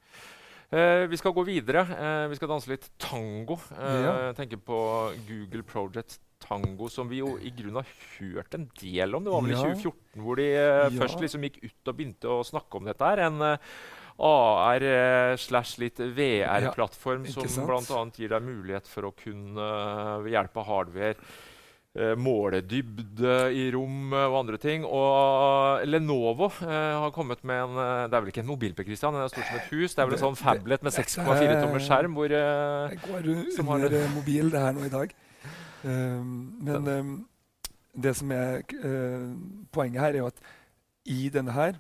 Uh, 0.73 1.05
vi 1.11 1.19
skal 1.21 1.35
gå 1.37 1.43
videre. 1.45 1.83
Vi 2.33 2.39
skal 2.39 2.49
danse 2.55 2.71
litt 2.71 2.87
tango. 3.03 3.59
Uh, 3.75 3.97
Ja. 4.07 4.13
Tenke 4.39 4.57
på 4.63 4.79
Google 5.27 5.67
Project 5.69 6.21
Tango, 6.43 6.87
som 6.91 7.11
vi 7.11 7.19
jo 7.21 7.35
i 7.39 7.51
grunnen 7.55 7.83
har 7.83 7.91
hørt 8.17 8.55
en 8.57 8.65
del 8.81 9.15
om. 9.15 9.27
Det 9.27 9.35
var 9.35 9.43
vel 9.45 9.53
Ja. 9.53 9.59
i 9.59 9.75
2014 9.77 10.23
hvor 10.25 10.39
de 10.41 10.47
Ja. 10.55 10.89
først 11.03 11.21
liksom 11.23 11.45
gikk 11.47 11.61
ut 11.67 11.91
og 11.93 11.99
begynte 11.99 12.31
å 12.31 12.41
snakke 12.47 12.79
om 12.81 12.89
dette 12.89 13.05
her. 13.11 13.27
En 13.29 13.39
AR 14.19 14.83
eh, 14.83 15.37
slash 15.41 15.79
litt 15.83 16.01
VR-plattform 16.01 17.25
Ja, 17.31 17.49
som 17.49 17.69
bl.a. 17.69 18.03
gir 18.17 18.35
deg 18.35 18.45
mulighet 18.45 18.91
for 18.91 19.09
å 19.09 19.15
kunne 19.17 19.63
hjelpe 19.63 20.23
ved 20.23 20.37
hjelp 20.37 20.61
av 20.61 20.69
hardware 20.69 21.17
eh, 21.95 22.15
måle 22.17 22.63
i 22.63 23.65
rom 23.75 24.13
eh, 24.13 24.27
og 24.27 24.39
andre 24.43 24.61
ting. 24.61 24.87
Og 24.87 25.85
Lenovo 25.89 26.51
eh, 26.63 26.95
har 27.03 27.13
kommet 27.15 27.43
med 27.45 27.65
en 27.67 27.83
eh, 27.83 28.07
Det 28.09 28.17
er 28.17 28.25
vel 28.25 28.33
ikke 28.33 28.45
en 28.45 28.51
mobilpek, 28.53 28.89
Christian? 28.89 29.17
Det 29.17 29.27
er 29.27 29.35
stort 29.35 29.51
som 29.51 29.61
et 29.61 29.75
hus. 29.75 29.95
Det 29.95 30.05
er 30.05 30.11
vel 30.11 30.19
en 30.19 30.25
sånn 30.27 30.41
fablet 30.41 30.87
med 30.87 30.97
6,4 30.97 31.59
tommers 31.61 31.89
skjerm 31.89 32.17
hvor 32.19 32.37
eh, 32.39 32.95
Det 32.95 33.03
går 33.07 33.31
som 33.57 33.71
har 33.73 33.83
under 33.83 34.01
eh, 34.01 34.11
mobil, 34.19 34.51
det 34.53 34.65
her 34.65 34.75
nå 34.77 34.89
i 34.89 34.93
dag. 34.93 35.15
Um, 35.83 36.35
men 36.63 36.85
um, 36.87 37.15
det 37.99 38.13
som 38.15 38.31
er 38.31 38.61
uh, 38.85 39.33
poenget 39.75 39.99
her, 39.99 40.13
er 40.15 40.21
jo 40.21 40.29
at 40.31 40.39
i 41.11 41.27
denne 41.35 41.51
her, 41.51 41.75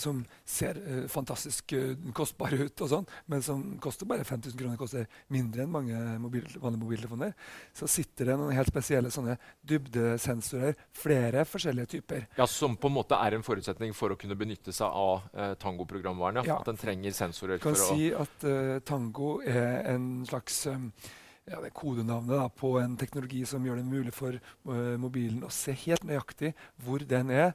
som 0.00 0.22
ser 0.44 0.78
uh, 0.82 1.04
fantastisk 1.10 1.72
uh, 1.78 1.92
kostbar 2.16 2.54
ut, 2.58 2.84
og 2.84 2.90
sånn, 2.90 3.08
men 3.30 3.44
som 3.44 3.62
koster 3.82 4.08
bare 4.10 4.26
5000 4.26 4.58
kroner, 4.58 4.78
koster 4.80 5.06
mindre 5.32 5.64
enn 5.64 5.72
mange 5.72 6.00
mobil, 6.22 6.44
vanlige 6.58 6.82
mobiltelefoner, 6.84 7.34
så 7.76 7.88
sitter 7.90 8.32
det 8.32 8.38
noen 8.40 8.56
helt 8.56 8.70
spesielle 8.72 9.12
sånne 9.14 9.36
dybdesensorer, 9.70 10.76
flere 10.96 11.46
forskjellige 11.48 11.92
typer. 11.96 12.26
Ja, 12.36 12.46
Som 12.50 12.76
på 12.80 12.90
en 12.90 12.98
måte 12.98 13.18
er 13.18 13.38
en 13.38 13.46
forutsetning 13.46 13.94
for 13.96 14.12
å 14.12 14.18
kunne 14.20 14.36
benytte 14.38 14.74
seg 14.74 14.90
av 14.90 15.30
eh, 15.34 15.54
Tango-programvaren. 15.60 16.42
Ja. 16.42 16.50
Ja. 16.50 16.58
At 16.60 16.70
den 16.70 16.80
trenger 16.80 17.14
sensorer. 17.16 17.58
Du 17.60 17.68
kan 17.68 17.78
for 17.78 17.86
å... 17.86 17.96
si 17.96 18.10
at 18.16 18.46
uh, 18.46 18.76
Tango 18.86 19.38
er 19.46 19.82
en 19.94 20.12
slags 20.28 20.64
um, 20.70 20.90
ja, 21.48 21.58
det 21.58 21.70
er 21.70 21.74
kodenavnet 21.74 22.36
da, 22.36 22.46
på 22.52 22.74
en 22.78 22.96
teknologi 23.00 23.42
som 23.48 23.64
gjør 23.66 23.80
det 23.80 23.86
mulig 23.88 24.12
for 24.14 24.36
uh, 24.36 24.96
mobilen 25.00 25.42
å 25.46 25.52
se 25.54 25.74
helt 25.86 26.04
nøyaktig 26.06 26.52
hvor 26.84 27.02
den 27.10 27.32
er, 27.34 27.54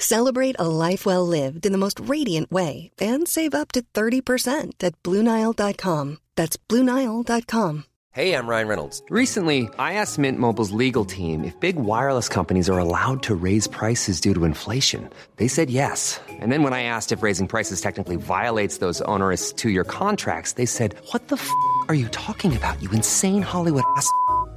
Celebrate 0.00 0.56
a 0.58 0.66
life 0.66 1.04
well 1.04 1.26
lived 1.26 1.66
in 1.66 1.72
the 1.72 1.84
most 1.86 2.00
radiant 2.00 2.50
way 2.50 2.88
and 3.02 3.28
save 3.28 3.54
up 3.54 3.70
to 3.72 3.82
30% 3.92 4.82
at 4.82 5.02
BlueNile.com. 5.02 6.16
That's 6.36 6.56
BlueNile.com. 6.56 7.84
Hey, 8.12 8.32
I'm 8.32 8.48
Ryan 8.48 8.66
Reynolds. 8.66 9.02
Recently, 9.10 9.68
I 9.78 9.92
asked 10.00 10.18
Mint 10.18 10.38
Mobile's 10.38 10.70
legal 10.70 11.04
team 11.04 11.44
if 11.44 11.60
big 11.60 11.76
wireless 11.76 12.30
companies 12.30 12.70
are 12.70 12.78
allowed 12.78 13.22
to 13.24 13.34
raise 13.34 13.66
prices 13.66 14.22
due 14.22 14.32
to 14.32 14.46
inflation. 14.46 15.10
They 15.36 15.48
said 15.48 15.68
yes. 15.68 16.18
And 16.28 16.50
then 16.50 16.62
when 16.62 16.72
I 16.72 16.84
asked 16.84 17.12
if 17.12 17.22
raising 17.22 17.46
prices 17.46 17.82
technically 17.82 18.16
violates 18.16 18.78
those 18.78 19.02
onerous 19.02 19.52
two 19.52 19.68
year 19.68 19.84
contracts, 19.84 20.54
they 20.54 20.66
said, 20.66 20.96
What 21.12 21.28
the 21.28 21.36
f 21.36 21.50
are 21.88 21.94
you 21.94 22.08
talking 22.08 22.56
about, 22.56 22.82
you 22.82 22.90
insane 22.90 23.42
Hollywood 23.42 23.84
ass? 23.98 24.10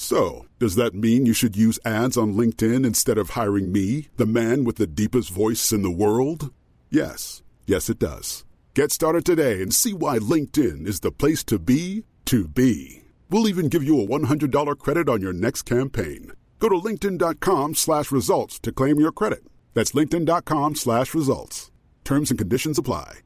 So, 0.00 0.46
does 0.60 0.76
that 0.76 0.94
mean 0.94 1.26
you 1.26 1.32
should 1.32 1.56
use 1.56 1.80
ads 1.84 2.16
on 2.16 2.34
LinkedIn 2.34 2.86
instead 2.86 3.18
of 3.18 3.30
hiring 3.30 3.72
me, 3.72 4.06
the 4.16 4.26
man 4.26 4.62
with 4.62 4.76
the 4.76 4.86
deepest 4.86 5.28
voice 5.28 5.72
in 5.72 5.82
the 5.82 5.90
world? 5.90 6.52
Yes. 6.88 7.42
Yes, 7.66 7.90
it 7.90 7.98
does. 7.98 8.44
Get 8.74 8.92
started 8.92 9.24
today 9.26 9.60
and 9.60 9.74
see 9.74 9.92
why 9.92 10.20
LinkedIn 10.20 10.86
is 10.86 11.00
the 11.00 11.10
place 11.10 11.42
to 11.46 11.58
be 11.58 12.04
to 12.26 12.46
be. 12.46 13.02
We'll 13.28 13.48
even 13.48 13.68
give 13.68 13.82
you 13.82 14.00
a 14.00 14.06
$100 14.06 14.78
credit 14.78 15.08
on 15.08 15.20
your 15.20 15.32
next 15.32 15.62
campaign. 15.62 16.30
Go 16.60 16.68
to 16.68 16.76
linkedin.com 16.76 17.74
slash 17.74 18.12
results 18.12 18.60
to 18.60 18.70
claim 18.70 19.00
your 19.00 19.10
credit. 19.10 19.42
That's 19.74 19.92
linkedin.com 19.92 20.76
slash 20.76 21.12
results. 21.12 21.72
Terms 22.04 22.30
and 22.30 22.38
conditions 22.38 22.78
apply. 22.78 23.18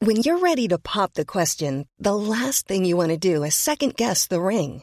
When 0.00 0.16
you're 0.16 0.40
ready 0.40 0.68
to 0.68 0.76
pop 0.76 1.14
the 1.14 1.24
question, 1.24 1.86
the 1.98 2.14
last 2.14 2.68
thing 2.68 2.84
you 2.84 2.98
want 2.98 3.10
to 3.10 3.16
do 3.16 3.42
is 3.42 3.54
second 3.54 3.96
guess 3.96 4.26
the 4.26 4.42
ring. 4.42 4.82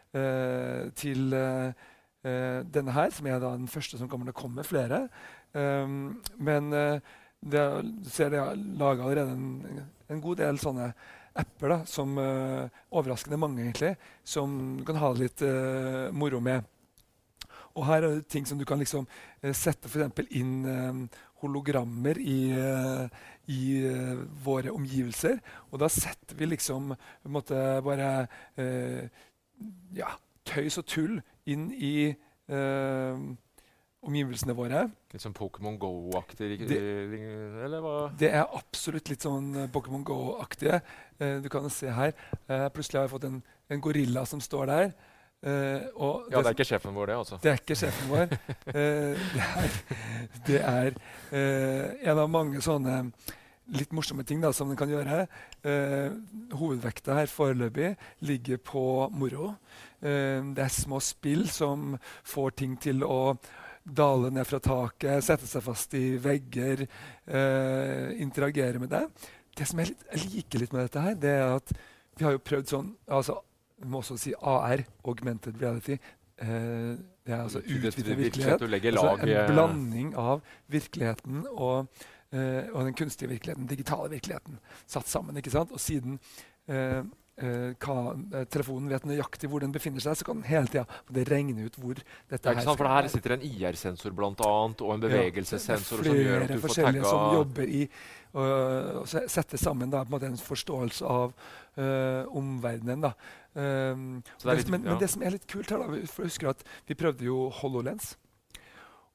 til 0.11 1.33
eh, 1.37 1.71
eh, 2.27 2.59
denne 2.67 2.95
her, 2.95 3.09
som 3.15 3.27
er 3.27 3.39
den 3.43 3.67
første 3.71 3.99
som 3.99 4.09
kommer 4.11 4.29
til 4.29 4.35
å 4.35 4.41
komme 4.41 4.67
flere. 4.67 5.05
Um, 5.53 6.21
men 6.39 6.71
eh, 6.73 6.99
det, 7.41 7.63
du 8.03 8.09
ser 8.11 8.31
det 8.31 8.39
er 8.39 8.59
laga 8.79 9.03
allerede 9.03 9.33
en, 9.35 9.81
en 10.11 10.21
god 10.23 10.39
del 10.43 10.59
sånne 10.61 10.91
apper 11.41 11.73
da, 11.73 11.79
som 11.87 12.17
eh, 12.19 12.83
overraskende 12.91 13.39
mange, 13.39 13.63
egentlig, 13.63 13.95
som 14.27 14.77
du 14.79 14.85
kan 14.87 14.99
ha 14.99 15.11
det 15.13 15.25
litt 15.25 15.43
eh, 15.47 16.07
moro 16.11 16.41
med. 16.43 16.67
Og 17.71 17.85
her 17.87 18.03
er 18.03 18.17
det 18.17 18.27
ting 18.31 18.47
som 18.47 18.59
du 18.59 18.65
kan 18.67 18.81
liksom 18.81 19.07
eh, 19.41 19.53
sette 19.55 19.87
eksempel 19.87 20.27
inn 20.35 20.55
eh, 20.67 21.21
hologrammer 21.41 22.19
i, 22.19 22.39
eh, 22.51 23.05
i 23.55 23.61
eh, 23.87 24.23
våre 24.43 24.73
omgivelser. 24.75 25.39
Og 25.71 25.79
da 25.81 25.89
setter 25.91 26.37
vi 26.37 26.51
liksom 26.51 26.91
på 26.93 27.31
en 27.31 27.37
måte 27.37 27.61
bare 27.85 28.11
eh, 28.59 29.07
ja, 29.97 30.11
tøys 30.47 30.77
og 30.81 30.85
tull 30.89 31.19
inn 31.49 31.69
i 31.73 31.93
eh, 32.11 33.23
omgivelsene 34.01 34.55
våre. 34.57 34.87
Litt 35.13 35.23
sånn 35.23 35.35
Pokémon 35.37 35.77
Go-aktig? 35.81 36.63
Eller 36.65 37.83
hva? 37.83 37.95
Det 38.17 38.31
er 38.33 38.45
absolutt 38.57 39.11
litt 39.11 39.25
sånn 39.25 39.51
eh, 39.65 39.69
Pokémon 39.73 40.03
Go-aktige. 40.07 40.81
Eh, 41.19 41.37
du 41.43 41.49
kan 41.53 41.67
jo 41.67 41.73
se 41.73 41.91
her. 41.93 42.13
Eh, 42.47 42.67
plutselig 42.73 43.01
har 43.01 43.07
jeg 43.07 43.13
fått 43.15 43.29
en, 43.29 43.41
en 43.69 43.83
gorilla 43.83 44.25
som 44.29 44.41
står 44.41 44.71
der. 44.71 44.93
Eh, 45.41 45.85
og 45.97 46.27
Ja, 46.29 46.41
det 46.41 46.51
er 46.51 46.57
ikke 46.57 46.69
sjefen 46.69 46.97
vår, 46.97 47.11
det, 47.11 47.19
altså. 47.23 47.39
Det 47.41 47.51
er 47.53 47.61
ikke 47.61 47.77
sjefen 47.83 48.11
vår. 48.13 48.35
Eh, 48.71 49.29
det 49.35 49.43
er, 49.43 49.77
det 50.47 50.59
er 50.61 50.97
en 52.11 52.21
av 52.21 52.29
mange 52.31 52.61
sånne 52.63 52.97
litt 53.71 53.93
morsomme 53.95 54.23
ting 54.27 54.41
da, 54.43 54.51
som 54.53 54.71
den 54.71 54.79
kan 54.79 54.89
gjøre. 54.91 55.25
Eh, 55.63 56.11
hovedvekta 56.57 57.15
her 57.19 57.29
foreløpig 57.31 57.93
ligger 58.27 58.57
på 58.57 58.83
moro. 59.13 59.55
Eh, 60.01 60.41
det 60.55 60.65
er 60.65 60.73
små 60.73 60.99
spill 61.03 61.47
som 61.49 61.95
får 62.23 62.55
ting 62.63 62.77
til 62.81 63.05
å 63.07 63.37
dale 63.83 64.29
ned 64.33 64.45
fra 64.45 64.59
taket, 64.61 65.23
sette 65.25 65.47
seg 65.49 65.63
fast 65.65 65.93
i 65.97 66.17
vegger, 66.21 66.85
eh, 67.27 68.11
interagere 68.21 68.79
med 68.79 68.89
det. 68.89 69.05
Det 69.57 69.67
som 69.67 69.79
jeg, 69.79 69.91
litt, 69.93 70.03
jeg 70.13 70.29
liker 70.35 70.59
litt 70.59 70.73
med 70.73 70.85
dette, 70.85 71.01
her, 71.01 71.15
det 71.15 71.29
er 71.29 71.55
at 71.57 71.73
vi 72.17 72.25
har 72.27 72.35
jo 72.35 72.43
prøvd 72.43 72.67
sånn 72.69 72.91
altså, 73.09 73.39
Vi 73.81 73.87
må 73.89 73.97
også 74.03 74.13
si 74.21 74.31
AR, 74.37 74.83
augmented 75.09 75.55
reality. 75.57 75.95
eh, 76.37 76.97
det 77.25 77.33
er 77.33 77.41
altså 77.41 77.59
Utvidet 77.59 78.17
virkelighet, 78.17 78.61
Altså 78.61 79.15
eh, 79.25 79.45
en 79.45 79.51
blanding 79.53 80.15
av 80.15 80.41
virkeligheten 80.69 81.47
og, 81.49 81.87
eh, 81.87 82.07
og 82.31 82.85
den 82.87 82.95
kunstige 82.95 83.29
virkeligheten, 83.31 83.65
den 83.67 83.75
digitale 83.75 84.09
virkeligheten, 84.13 84.59
satt 84.87 85.09
sammen. 85.11 85.37
ikke 85.37 85.51
sant? 85.51 85.71
Og 85.75 85.81
siden 85.83 86.19
eh, 86.67 87.01
eh, 87.41 87.73
eh, 87.73 88.45
telefonen 88.51 88.89
vet 88.91 89.05
nøyaktig 89.09 89.49
hvor 89.51 89.63
den 89.63 89.73
befinner 89.75 90.03
seg, 90.03 90.15
så 90.19 90.27
kan 90.27 90.39
den 90.39 90.47
hele 90.49 90.71
tida 90.71 90.85
regne 91.31 91.67
ut 91.67 91.77
hvor 91.81 91.99
dette 91.99 92.39
Ja, 92.47 92.55
ikke 92.55 92.67
sant? 92.69 92.79
For 92.79 92.91
her 92.91 93.09
sitter 93.11 93.35
en 93.37 93.45
IR-sensor 93.47 94.15
blant 94.15 94.41
annet, 94.45 94.83
og 94.85 94.95
en 94.95 95.05
bevegelsessensor 95.05 96.01
ja, 96.01 96.07
som 96.07 96.15
er 96.15 96.23
gjør 96.23 96.45
at 96.45 96.53
du 96.53 96.57
får 96.57 96.67
forskjellige 96.69 97.11
som 97.11 97.37
jobber 97.39 97.75
i 97.81 97.85
å 98.31 99.03
se- 99.11 99.27
sette 99.27 99.59
sammen 99.59 99.91
da, 99.91 100.05
på 100.07 100.19
en 100.23 100.37
forståelse 100.39 101.03
av 101.03 101.33
uh, 101.35 102.23
omverdenen. 102.31 103.03
da. 103.03 103.13
Um, 103.51 104.21
det 104.23 104.47
er 104.47 104.61
litt- 104.61 104.71
men, 104.71 104.85
ja. 104.85 104.93
men 104.93 105.01
det 105.01 105.09
som 105.11 105.25
er 105.25 105.35
litt 105.35 105.47
kult 105.51 105.69
her, 105.69 105.83
da, 105.83 106.05
for 106.07 106.23
jeg 106.23 106.31
husker 106.31 106.53
at 106.53 106.63
vi 106.87 106.95
prøvde 106.95 107.27
jo 107.27 107.49
HoloLens. 107.59 108.13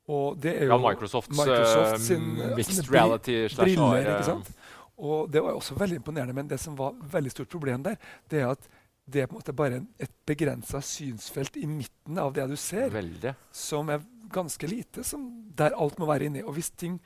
Og 0.07 0.39
det 0.39 0.53
er 0.55 0.69
jo 0.69 0.77
Ja, 0.77 0.79
Microsofts, 0.79 1.35
Microsoft 1.35 1.93
eh, 1.93 2.03
sin, 2.03 2.27
eh, 2.39 2.55
mixed 2.55 2.79
sånne 2.79 2.95
reality 2.95 3.37
briller, 3.59 4.11
ikke 4.15 4.29
sant? 4.31 4.51
Og 4.97 5.31
det 5.31 5.43
var 5.45 5.59
også 5.59 5.77
veldig 5.77 5.99
imponerende, 6.01 6.35
men 6.37 6.49
det 6.49 6.61
som 6.63 6.77
var 6.79 6.95
veldig 7.13 7.33
stort 7.35 7.51
problem 7.53 7.83
der, 7.85 7.99
det 8.31 8.41
er 8.41 8.53
at 8.55 8.69
det 9.07 9.23
er 9.23 9.29
på 9.31 9.37
en 9.37 9.41
måte 9.41 9.55
bare 9.55 9.81
et 10.03 10.13
begrensa 10.27 10.81
synsfelt 10.83 11.59
i 11.61 11.67
midten 11.71 12.19
av 12.19 12.33
det 12.35 12.47
du 12.51 12.57
ser 12.59 12.91
Veldig. 12.91 13.35
som 13.55 13.91
er 13.93 14.03
ganske 14.33 14.67
lite, 14.67 15.05
som, 15.07 15.29
der 15.55 15.77
alt 15.79 15.99
må 15.99 16.09
være 16.09 16.27
inni. 16.27 16.43
Og 16.43 16.57
hvis 16.57 16.73
ting 16.75 16.97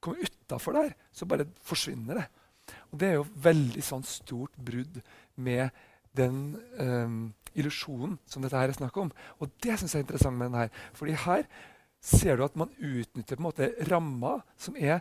kommer 0.00 0.22
utafor 0.22 0.76
der, 0.76 0.92
så 1.10 1.26
bare 1.26 1.48
forsvinner 1.66 2.20
det. 2.20 2.28
Og 2.92 3.00
det 3.00 3.08
er 3.08 3.16
jo 3.18 3.26
veldig 3.42 3.82
sånn 3.82 4.06
stort 4.06 4.54
brudd 4.54 5.00
med 5.34 5.74
den 6.14 6.54
um, 6.78 7.18
illusjonen 7.58 8.18
som 8.28 8.44
dette 8.44 8.58
her 8.58 8.70
er 8.70 8.78
snakk 8.78 8.96
om. 9.02 9.10
Og 9.42 9.50
det 9.64 9.80
syns 9.80 9.96
jeg 9.96 10.04
er 10.04 10.06
interessant 10.06 10.38
med 10.38 10.52
den 10.52 10.60
her. 10.62 10.70
Fordi 10.94 11.18
her 11.26 11.48
ser 12.00 12.38
du 12.38 12.44
at 12.46 12.58
man 12.58 12.72
utnytter 12.78 13.40
måte 13.42 13.72
ramma, 13.90 14.38
som 14.60 14.76
er 14.78 15.00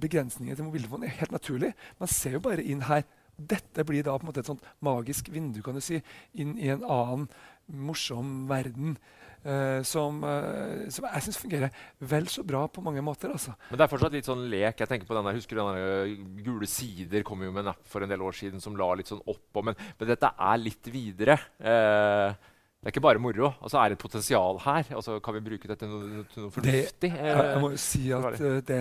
begrensninger 0.00 0.56
til 0.56 0.68
mobiltelefonen, 0.68 1.08
er 1.08 1.18
helt 1.20 1.34
naturlig. 1.34 1.72
Man 2.00 2.10
ser 2.10 2.38
jo 2.38 2.44
bare 2.44 2.64
inn 2.64 2.84
her. 2.88 3.04
Dette 3.36 3.84
blir 3.88 4.04
da 4.04 4.14
på 4.16 4.26
en 4.26 4.30
måte 4.30 4.42
et 4.44 4.48
sånt 4.48 4.64
magisk 4.84 5.30
vindu 5.32 5.62
kan 5.64 5.76
du 5.76 5.82
si, 5.84 5.98
inn 6.38 6.54
i 6.60 6.70
en 6.72 6.84
annen 6.84 7.26
morsom 7.66 8.46
verden. 8.50 8.96
Uh, 9.42 9.82
som, 9.82 10.20
uh, 10.22 10.84
som 10.94 11.08
jeg 11.08 11.22
syns 11.24 11.38
fungerer 11.42 11.72
vel 12.06 12.28
så 12.30 12.44
bra 12.46 12.60
på 12.70 12.84
mange 12.84 13.02
måter. 13.02 13.32
altså. 13.34 13.56
Men 13.72 13.80
det 13.80 13.84
er 13.84 13.90
fortsatt 13.90 14.14
litt 14.14 14.28
sånn 14.28 14.44
lek. 14.52 14.78
Jeg 14.78 14.90
tenker 14.92 15.08
på 15.08 15.16
den 15.16 15.26
der, 15.26 15.34
Husker 15.34 15.58
du 15.58 15.62
den 15.64 15.80
der 15.80 16.04
øh, 16.04 16.12
Gule 16.46 16.68
sider 16.70 17.24
kom 17.26 17.42
jo 17.42 17.50
med 17.50 17.64
en 17.64 17.72
app 17.72 17.82
for 17.90 18.06
en 18.06 18.12
del 18.12 18.22
år 18.22 18.38
siden 18.38 18.62
som 18.62 18.78
la 18.78 18.92
litt 18.94 19.10
sånn 19.10 19.24
oppå. 19.26 19.64
Men, 19.66 19.74
men 19.98 20.12
dette 20.12 20.30
er 20.30 20.62
litt 20.62 20.92
videre. 20.94 21.40
Eh, 21.58 22.51
det 22.82 22.90
er 22.90 22.94
ikke 22.96 23.04
bare 23.04 23.20
moro. 23.22 23.52
Altså, 23.62 23.78
er 23.78 23.92
det 23.92 23.94
et 23.94 24.02
potensial 24.02 24.56
her? 24.64 24.88
Altså, 24.90 25.20
kan 25.22 25.36
vi 25.36 25.40
bruke 25.46 25.68
dette 25.70 25.84
til 25.84 25.92
noe, 25.92 26.24
noe 26.26 26.50
fornuftig? 26.50 27.12
Jeg, 27.14 27.36
jeg 27.38 27.60
må 27.62 27.68
jo 27.70 27.78
si 27.78 28.00
at 28.16 28.40
eh, 28.42 28.56
det, 28.66 28.78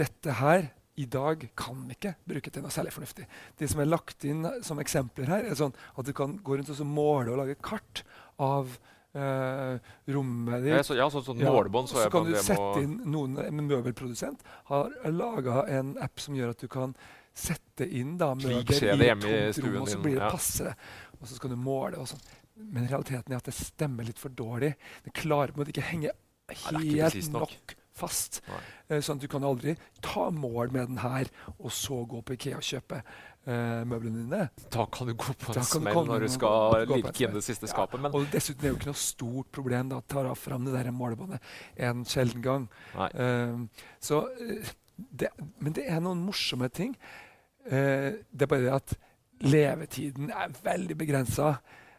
dette 0.00 0.36
her 0.38 0.64
i 0.96 1.04
dag 1.04 1.42
kan 1.52 1.82
vi 1.84 1.98
ikke 1.98 2.14
bruke 2.32 2.52
til 2.52 2.64
noe 2.64 2.72
særlig 2.72 2.94
fornuftig. 2.94 3.26
Det 3.60 3.68
som 3.68 3.82
er 3.84 3.90
lagt 3.90 4.24
inn 4.24 4.40
som 4.64 4.80
eksempler 4.80 5.28
her, 5.28 5.44
er 5.50 5.58
sånn 5.58 5.76
at 5.76 6.08
du 6.08 6.14
kan 6.16 6.38
gå 6.40 6.56
rundt 6.56 6.72
og 6.72 6.78
så 6.78 6.86
måle 6.88 7.34
og 7.34 7.42
lage 7.42 7.58
kart 7.60 8.00
av 8.40 8.72
eh, 9.12 9.92
rommet 10.16 10.64
ditt. 10.64 10.72
ja, 10.72 10.80
så, 10.88 10.96
ja, 10.96 11.10
sånn, 11.12 11.26
sånn 11.28 11.44
Ja, 11.44 11.52
målebånd 11.52 11.92
så 11.92 12.00
så 12.00 12.08
kan 12.16 12.24
du 12.30 12.38
sette 12.40 12.86
inn 12.86 12.96
noen, 13.12 13.36
En 13.44 13.60
møbelprodusent 13.68 14.48
har 14.72 14.96
laga 15.12 15.66
en 15.76 15.92
app 16.00 16.24
som 16.24 16.40
gjør 16.40 16.56
at 16.56 16.64
du 16.64 16.72
kan 16.72 16.96
sette 17.36 17.84
inn 17.84 18.16
da, 18.16 18.32
møbler 18.32 18.64
i 18.64 19.10
et 19.12 19.20
tomt 19.20 19.60
rom, 19.60 19.82
og 19.84 19.92
så 19.92 20.00
blir 20.00 20.16
det 20.16 20.24
ja. 20.24 20.32
passere. 20.32 20.72
Og 21.20 21.28
så 21.28 21.36
skal 21.36 21.52
du 21.52 21.60
måle 21.60 22.00
og 22.00 22.08
sånn. 22.08 22.24
Men 22.56 22.88
realiteten 22.88 23.32
er 23.32 23.42
at 23.42 23.48
det 23.48 23.56
stemmer 23.56 24.06
litt 24.08 24.20
for 24.20 24.32
dårlig. 24.32 24.74
Det 25.04 25.12
klarer 25.16 25.52
på 25.52 25.60
en 25.60 25.64
måte 25.64 25.74
ikke 25.74 25.90
henge 25.90 26.14
helt 26.48 26.94
presist 26.96 27.34
nok. 27.34 27.52
nok 27.52 27.76
fast. 27.96 28.42
Eh, 28.88 29.00
sånn 29.00 29.18
at 29.18 29.24
du 29.24 29.30
kan 29.30 29.44
aldri 29.46 29.74
ta 30.04 30.28
mål 30.34 30.72
med 30.74 30.92
den 30.92 31.00
her, 31.02 31.30
og 31.56 31.72
så 31.74 32.02
gå 32.08 32.20
på 32.26 32.36
Ikea 32.36 32.60
og 32.60 32.66
kjøpe 32.66 33.00
eh, 33.00 33.82
møblene 33.88 34.24
dine. 34.24 34.42
Da 34.72 34.86
kan 34.92 35.10
du 35.10 35.14
gå 35.16 35.36
på 35.40 35.54
en 35.56 35.66
smell 35.66 36.02
når 36.10 36.26
du 36.26 36.32
skal 36.36 36.86
lirke 36.90 37.26
inn 37.26 37.36
det 37.36 37.44
siste 37.46 37.68
Ja, 37.68 37.74
skapet. 37.74 38.02
Men 38.04 38.16
Og 38.16 38.28
dessuten 38.32 38.60
er 38.60 38.68
det 38.68 38.74
jo 38.74 38.80
ikke 38.80 38.92
noe 38.92 39.02
stort 39.02 39.52
problem 39.56 39.92
da, 39.92 40.00
å 40.02 40.06
ta 40.06 40.34
fram 40.38 40.68
det 40.68 40.76
der 40.76 40.92
målebåndet 40.94 41.54
en 41.88 42.04
sjelden 42.08 42.44
gang. 42.44 42.68
Um, 43.16 43.68
så, 44.02 44.26
eh, 44.44 44.74
det, 44.96 45.32
men 45.60 45.76
det 45.76 45.88
er 45.92 46.04
noen 46.04 46.22
morsomme 46.24 46.70
ting. 46.72 46.94
Det 47.66 48.44
er 48.46 48.48
bare 48.48 48.62
det 48.62 48.70
at 48.70 48.92
levetiden 49.42 50.30
er 50.30 50.52
veldig 50.64 50.94
begrensa. 50.96 51.56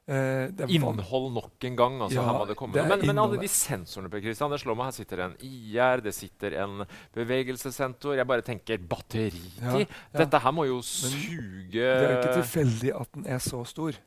Uh, 0.07 0.47
Innhold 0.71 1.33
nok 1.35 1.65
en 1.67 1.75
gang. 1.75 1.97
altså 2.01 2.21
Ja. 2.21 2.87
Men, 2.87 3.05
men 3.09 3.17
alle 3.19 3.39
de 3.41 3.49
sensorene 3.51 4.09
Per 4.09 4.21
Christian, 4.23 4.51
det 4.53 4.61
slår 4.61 4.77
meg. 4.79 4.85
Her 4.87 4.95
sitter 4.95 5.23
en 5.25 5.33
IR, 5.43 6.03
det 6.05 6.13
sitter 6.15 6.55
en 6.63 6.85
bevegelsessensor. 7.15 8.15
Jeg 8.15 8.27
bare 8.27 8.45
tenker 8.47 8.77
batteritid. 8.79 9.57
Ja, 9.59 9.81
ja. 9.83 9.89
Dette 10.15 10.39
her 10.39 10.55
må 10.55 10.63
jo 10.69 10.79
Men 10.79 10.87
suge 10.87 11.71
Det 11.75 12.05
er 12.07 12.13
jo 12.13 12.19
ikke 12.21 12.37
tilfeldig 12.39 12.93
at 13.01 13.11
den 13.17 13.27
er 13.27 13.43
så 13.43 13.63
stor. 13.67 13.99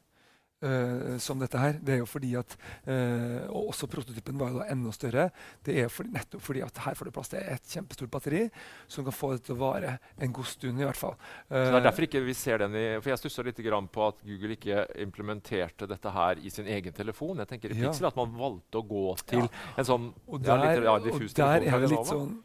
Eh, 0.62 1.16
som 1.18 1.38
dette 1.40 1.58
her. 1.58 1.78
Det 1.80 1.94
er 1.94 1.98
jo 2.02 2.06
fordi 2.08 2.34
at 2.38 2.56
uh, 2.86 3.46
Og 3.50 3.70
også 3.72 3.88
prototypen 3.90 4.38
var 4.40 4.50
jo 4.52 4.60
da 4.60 4.66
enda 4.72 4.92
større. 4.92 5.28
Det 5.64 5.76
er 5.82 5.88
for, 5.92 6.04
nettopp 6.04 6.42
fordi 6.44 6.62
at 6.66 6.78
her 6.84 6.94
får 6.98 7.08
du 7.08 7.10
plass 7.16 7.32
til 7.32 7.40
et 7.40 7.62
kjempestort 7.72 8.10
batteri 8.12 8.42
som 8.90 9.04
kan 9.06 9.14
få 9.16 9.32
det 9.34 9.44
til 9.46 9.56
å 9.56 9.60
vare 9.60 9.96
en 10.20 10.32
god 10.32 10.48
stund, 10.50 10.80
i 10.80 10.84
hvert 10.84 11.00
fall. 11.00 11.16
Så 11.48 11.54
det 11.54 11.72
er 11.72 11.78
Eh, 11.80 11.86
derfor 11.88 12.06
ikke 12.06 12.24
vi 12.24 12.34
ser 12.34 12.58
den 12.58 12.74
i 12.76 12.84
For 13.00 13.10
jeg 13.10 13.18
stussa 13.22 13.42
litt 13.46 13.60
grann 13.64 13.88
på 13.88 14.06
at 14.08 14.20
Google 14.26 14.56
ikke 14.56 14.84
implementerte 15.00 15.86
dette 15.90 16.10
her 16.14 16.38
i 16.42 16.50
sin 16.50 16.66
egen 16.66 16.92
telefon. 16.92 17.38
Jeg 17.38 17.48
tenker 17.54 17.72
i 17.74 17.80
Ja. 17.80 17.90
Pixel 17.90 18.06
At 18.10 18.16
man 18.16 18.32
valgte 18.36 18.78
å 18.80 18.86
gå 18.86 19.16
til 19.26 19.40
Ja. 19.46 19.48
en 19.78 19.84
sånn 19.84 20.12
Og 20.28 20.44
ja, 20.44 20.56
litt, 20.56 20.84
ja, 20.84 20.92
og 20.94 21.04
diffus 21.04 21.32
der 21.34 21.60
telefon 21.60 21.74
er 21.74 21.80
det 21.80 21.90
litt 21.90 22.06
sånn 22.06 22.38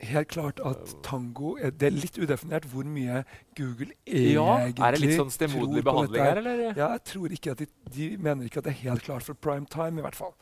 Helt 0.00 0.30
klart 0.32 0.60
at 0.64 0.94
Tango 1.04 1.56
er, 1.60 1.74
Det 1.76 1.90
er 1.90 1.92
litt 1.92 2.16
udefinert 2.16 2.64
hvor 2.72 2.86
mye 2.88 3.20
Google 3.58 3.90
egentlig 4.06 4.32
Ja, 4.32 4.56
Er 4.70 4.96
det 4.96 5.02
litt 5.02 5.18
sånn 5.18 5.32
stemoderlig 5.34 5.84
behandling 5.84 6.24
her, 6.24 6.40
eller? 6.40 6.62
Ja, 6.70 6.88
jeg 6.94 7.04
tror 7.12 7.36
ikke 7.36 7.52
at 7.52 7.60
de, 7.60 7.68
de 7.92 8.10
mener 8.16 8.48
ikke 8.48 8.62
at 8.62 8.70
det 8.70 8.74
er 8.76 8.82
helt 8.86 9.04
klart 9.04 9.26
for 9.26 9.36
prime 9.36 9.68
time, 9.70 10.00
i 10.00 10.06
hvert 10.06 10.16
fall. 10.16 10.32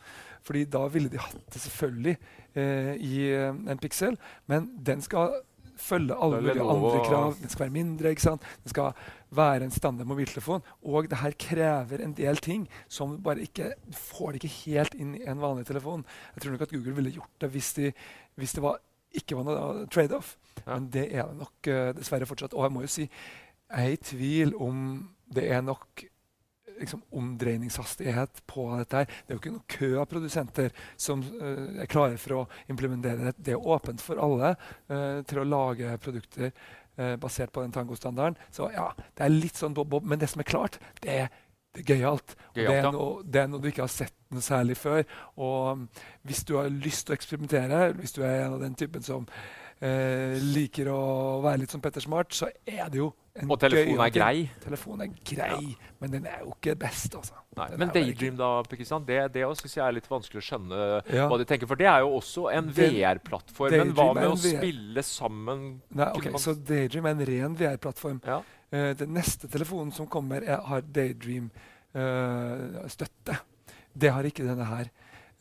Fordi 0.47 0.65
da 0.71 0.85
ville 0.93 1.11
de 1.11 1.21
hatt 1.21 1.53
det 1.53 1.63
selvfølgelig 1.65 2.15
eh, 2.55 2.95
i 3.03 3.15
eh, 3.35 3.51
en 3.51 3.83
Pixel, 3.83 4.15
men 4.47 4.71
den 4.87 5.03
skal 5.03 5.41
følge 5.79 6.15
alle 6.15 6.41
mulige 6.43 6.63
andre 6.63 7.05
krav. 7.07 7.35
Den 7.41 7.53
skal 7.53 7.65
være 7.67 7.75
mindre, 7.75 8.11
ikke 8.11 8.23
sant? 8.23 8.47
den 8.65 8.73
skal 8.73 8.93
være 9.31 9.65
en 9.65 9.75
standard 9.75 10.07
mobiltelefon. 10.11 10.65
Og 10.83 11.11
det 11.11 11.21
her 11.23 11.37
krever 11.39 12.03
en 12.05 12.15
del 12.19 12.37
ting 12.43 12.67
som 12.89 13.19
bare 13.23 13.47
ikke 13.47 13.73
får 13.95 14.33
det 14.33 14.43
ikke 14.43 14.55
helt 14.65 14.99
inn 14.99 15.15
i 15.19 15.25
en 15.29 15.43
vanlig 15.43 15.67
telefon. 15.67 16.05
Jeg 16.35 16.43
tror 16.43 16.57
nok 16.57 16.67
at 16.67 16.75
Google 16.75 16.97
ville 16.99 17.15
gjort 17.19 17.41
det 17.41 17.51
hvis, 17.55 17.73
de, 17.79 17.93
hvis 18.35 18.57
det 18.59 18.63
var, 18.65 18.81
ikke 19.17 19.39
var 19.39 19.47
noe 19.49 19.87
trade-off. 19.93 20.37
Ja. 20.65 20.75
Men 20.75 20.89
det 20.93 21.09
er 21.13 21.29
det 21.29 21.41
nok 21.41 21.71
uh, 21.71 21.91
dessverre 21.97 22.29
fortsatt. 22.29 22.57
Og 22.57 22.67
jeg 22.67 22.75
må 22.75 22.85
jo 22.85 22.93
si 22.93 23.09
jeg 23.09 23.85
er 23.85 23.93
i 23.93 24.01
tvil 24.01 24.55
om 24.65 24.79
det 25.35 25.45
er 25.53 25.61
nok 25.61 26.03
liksom, 26.79 27.03
omdreiningshastighet 27.13 28.43
på 28.49 28.65
dette. 28.79 29.03
her. 29.03 29.05
Det 29.05 29.35
er 29.35 29.37
jo 29.37 29.43
ikke 29.43 29.53
noen 29.53 29.73
kø 29.75 29.91
av 30.01 30.09
produsenter 30.09 30.73
som 30.97 31.23
uh, 31.23 31.81
er 31.83 31.91
klare 31.91 32.21
for 32.21 32.41
å 32.41 32.45
implementere 32.73 33.29
det. 33.29 33.35
Det 33.51 33.57
er 33.57 33.73
åpent 33.77 34.05
for 34.05 34.21
alle 34.25 34.55
uh, 34.89 35.21
til 35.29 35.43
å 35.43 35.49
lage 35.49 35.97
produkter 36.05 36.53
basert 37.23 37.53
på 37.55 37.63
den 37.63 37.71
tangostandarden. 37.71 38.35
Så 38.51 38.73
ja, 38.75 38.89
det 39.15 39.23
er 39.23 39.31
litt 39.31 39.55
sånn 39.55 39.71
bob-bob. 39.71 40.03
Men 40.03 40.19
det 40.19 40.27
som 40.33 40.41
er 40.43 40.49
klart, 40.49 40.81
det 41.05 41.13
er, 41.15 41.29
det 41.75 41.85
er 41.85 41.95
gøyalt. 41.95 42.35
Og 42.49 42.59
det, 42.59 42.67
er 42.75 42.91
noe, 42.93 43.23
det 43.25 43.41
er 43.43 43.49
noe 43.53 43.63
du 43.63 43.69
ikke 43.71 43.85
har 43.85 43.93
sett 43.93 44.15
noe 44.35 44.45
særlig 44.45 44.77
før. 44.81 45.03
Og 45.37 45.71
um, 45.73 45.87
hvis 46.27 46.45
du 46.49 46.57
har 46.59 46.69
lyst 46.73 47.07
til 47.07 47.15
å 47.15 47.19
eksperimentere, 47.19 47.83
hvis 47.99 48.17
du 48.17 48.23
er 48.25 48.45
en 48.47 48.59
av 48.59 48.63
den 48.65 48.77
typen 48.79 49.05
som 49.05 49.29
eh, 49.81 50.37
liker 50.43 50.91
å 50.93 51.01
være 51.45 51.63
litt 51.63 51.75
som 51.75 51.83
Petter 51.85 52.05
Smart, 52.05 52.35
så 52.35 52.51
er 52.67 52.89
det 52.91 53.03
jo 53.03 53.13
en 53.39 53.53
Og 53.53 53.61
telefonen 53.63 54.03
er 54.03 54.11
grei. 54.11 54.49
Telefonen 54.65 55.05
er 55.07 55.21
grei, 55.31 55.77
men 56.03 56.11
den 56.11 56.27
er 56.27 56.41
jo 56.43 56.57
ikke 56.57 56.75
best, 56.81 57.15
altså. 57.15 57.37
Nei. 57.59 57.69
Men 57.79 57.93
Daydream, 57.95 58.35
da, 58.39 58.49
Kristian, 58.71 59.05
det, 59.07 59.21
det 59.35 59.45
også 59.47 59.71
jeg 59.71 59.85
er 59.85 59.95
litt 59.95 60.09
vanskelig 60.11 60.41
å 60.43 60.47
skjønne 60.49 60.81
Ja. 61.15 61.29
hva 61.31 61.39
de 61.39 61.47
tenker. 61.47 61.71
For 61.71 61.79
det 61.79 61.87
er 61.91 62.03
jo 62.03 62.17
også 62.19 62.49
en 62.51 62.73
VR-plattform. 62.75 63.77
Men 63.77 63.95
hva 63.95 64.09
med 64.19 64.31
å 64.33 64.37
spille 64.43 65.05
sammen? 65.07 65.67
Nei, 65.95 66.11
okay, 66.19 66.35
Så 66.43 66.57
Daydream 66.59 67.07
er 67.07 67.17
en 67.17 67.27
ren 67.31 67.59
VR-plattform. 67.59 68.21
Ja. 68.27 68.43
Eh, 68.71 68.97
den 68.97 69.15
neste 69.17 69.49
telefonen 69.49 69.93
som 69.97 70.07
kommer, 70.11 70.43
er, 70.45 70.57
har 70.69 70.81
Daydream-støtte. 70.83 73.37
det 73.99 74.11
har 74.13 74.23
ikke 74.29 74.47
denne 74.47 74.65
her. 74.69 74.87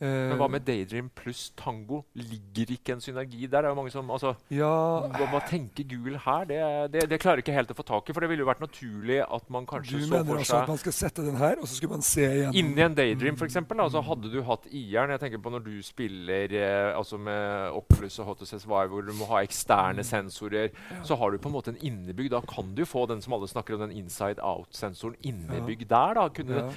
Eh, 0.00 0.28
Men 0.30 0.38
hva 0.38 0.46
med 0.46 0.62
Daydream 0.62 1.08
pluss 1.10 1.48
Tango? 1.58 2.04
Ligger 2.14 2.70
ikke 2.76 2.94
en 2.94 3.00
synergi 3.02 3.48
der? 3.50 3.64
Det 3.64 3.66
er 3.66 3.72
jo 3.72 3.78
mange 3.80 3.90
som, 3.90 4.10
altså, 4.14 4.34
Ja, 4.54 4.70
hva, 5.10 5.40
tenker 5.48 5.82
Google 5.90 6.20
her? 6.22 6.44
Det, 6.46 6.60
det, 6.92 7.02
det 7.10 7.18
klarer 7.18 7.42
ikke 7.42 7.56
helt 7.56 7.72
å 7.74 7.76
få 7.78 7.82
tak 7.88 8.06
i. 8.06 8.14
For 8.14 8.22
det 8.22 8.28
ville 8.30 8.44
jo 8.44 8.50
vært 8.50 8.62
naturlig 8.62 9.18
at 9.26 9.48
man 9.50 9.66
du 9.66 9.72
kanskje 9.72 10.02
så 10.04 10.12
mener 10.12 10.28
for 10.30 10.42
altså 10.44 10.60
at 10.62 10.70
man 10.70 10.78
skal 10.84 10.94
sette 10.94 11.24
den 11.26 11.40
her, 11.40 11.58
og 11.58 11.66
så 11.66 11.78
skulle 11.80 11.96
man 11.98 12.06
se 12.06 12.28
igjen 12.28 12.54
Inni 12.60 12.84
en 12.84 12.94
Daydream 12.94 13.38
for 13.40 13.48
eksempel, 13.48 13.80
da, 13.82 14.02
hadde 14.08 14.30
du 14.30 14.38
hatt 14.46 14.68
IR-en. 14.70 15.14
Jeg 15.16 15.22
tenker 15.24 15.42
på 15.42 15.50
Når 15.56 15.64
du 15.66 15.74
spiller 15.82 16.54
eh, 16.54 16.92
altså 16.96 17.18
med 17.18 17.74
Oculus 17.80 18.20
og 18.22 18.30
HTC 18.30 18.54
Vive, 18.68 18.86
hvor 18.92 19.02
du 19.08 19.12
må 19.18 19.26
ha 19.32 19.42
eksterne 19.42 20.04
sensorer, 20.06 20.70
så 21.02 21.18
har 21.18 21.34
du 21.34 21.38
på 21.42 21.50
en 21.50 21.56
måte 21.58 21.74
en 21.74 21.82
innebygd. 21.82 22.30
Da 22.36 22.42
kan 22.46 22.70
du 22.76 22.84
få 22.86 23.06
den 23.10 23.20
som 23.24 23.34
alle 23.34 23.50
snakker 23.50 23.74
om, 23.74 23.82
den 23.88 23.98
inside 23.98 24.38
out-sensoren 24.38 25.18
innebygd 25.26 25.88
der. 25.90 26.14
da. 26.14 26.28
Kunne, 26.28 26.62
Ja. 26.68 26.70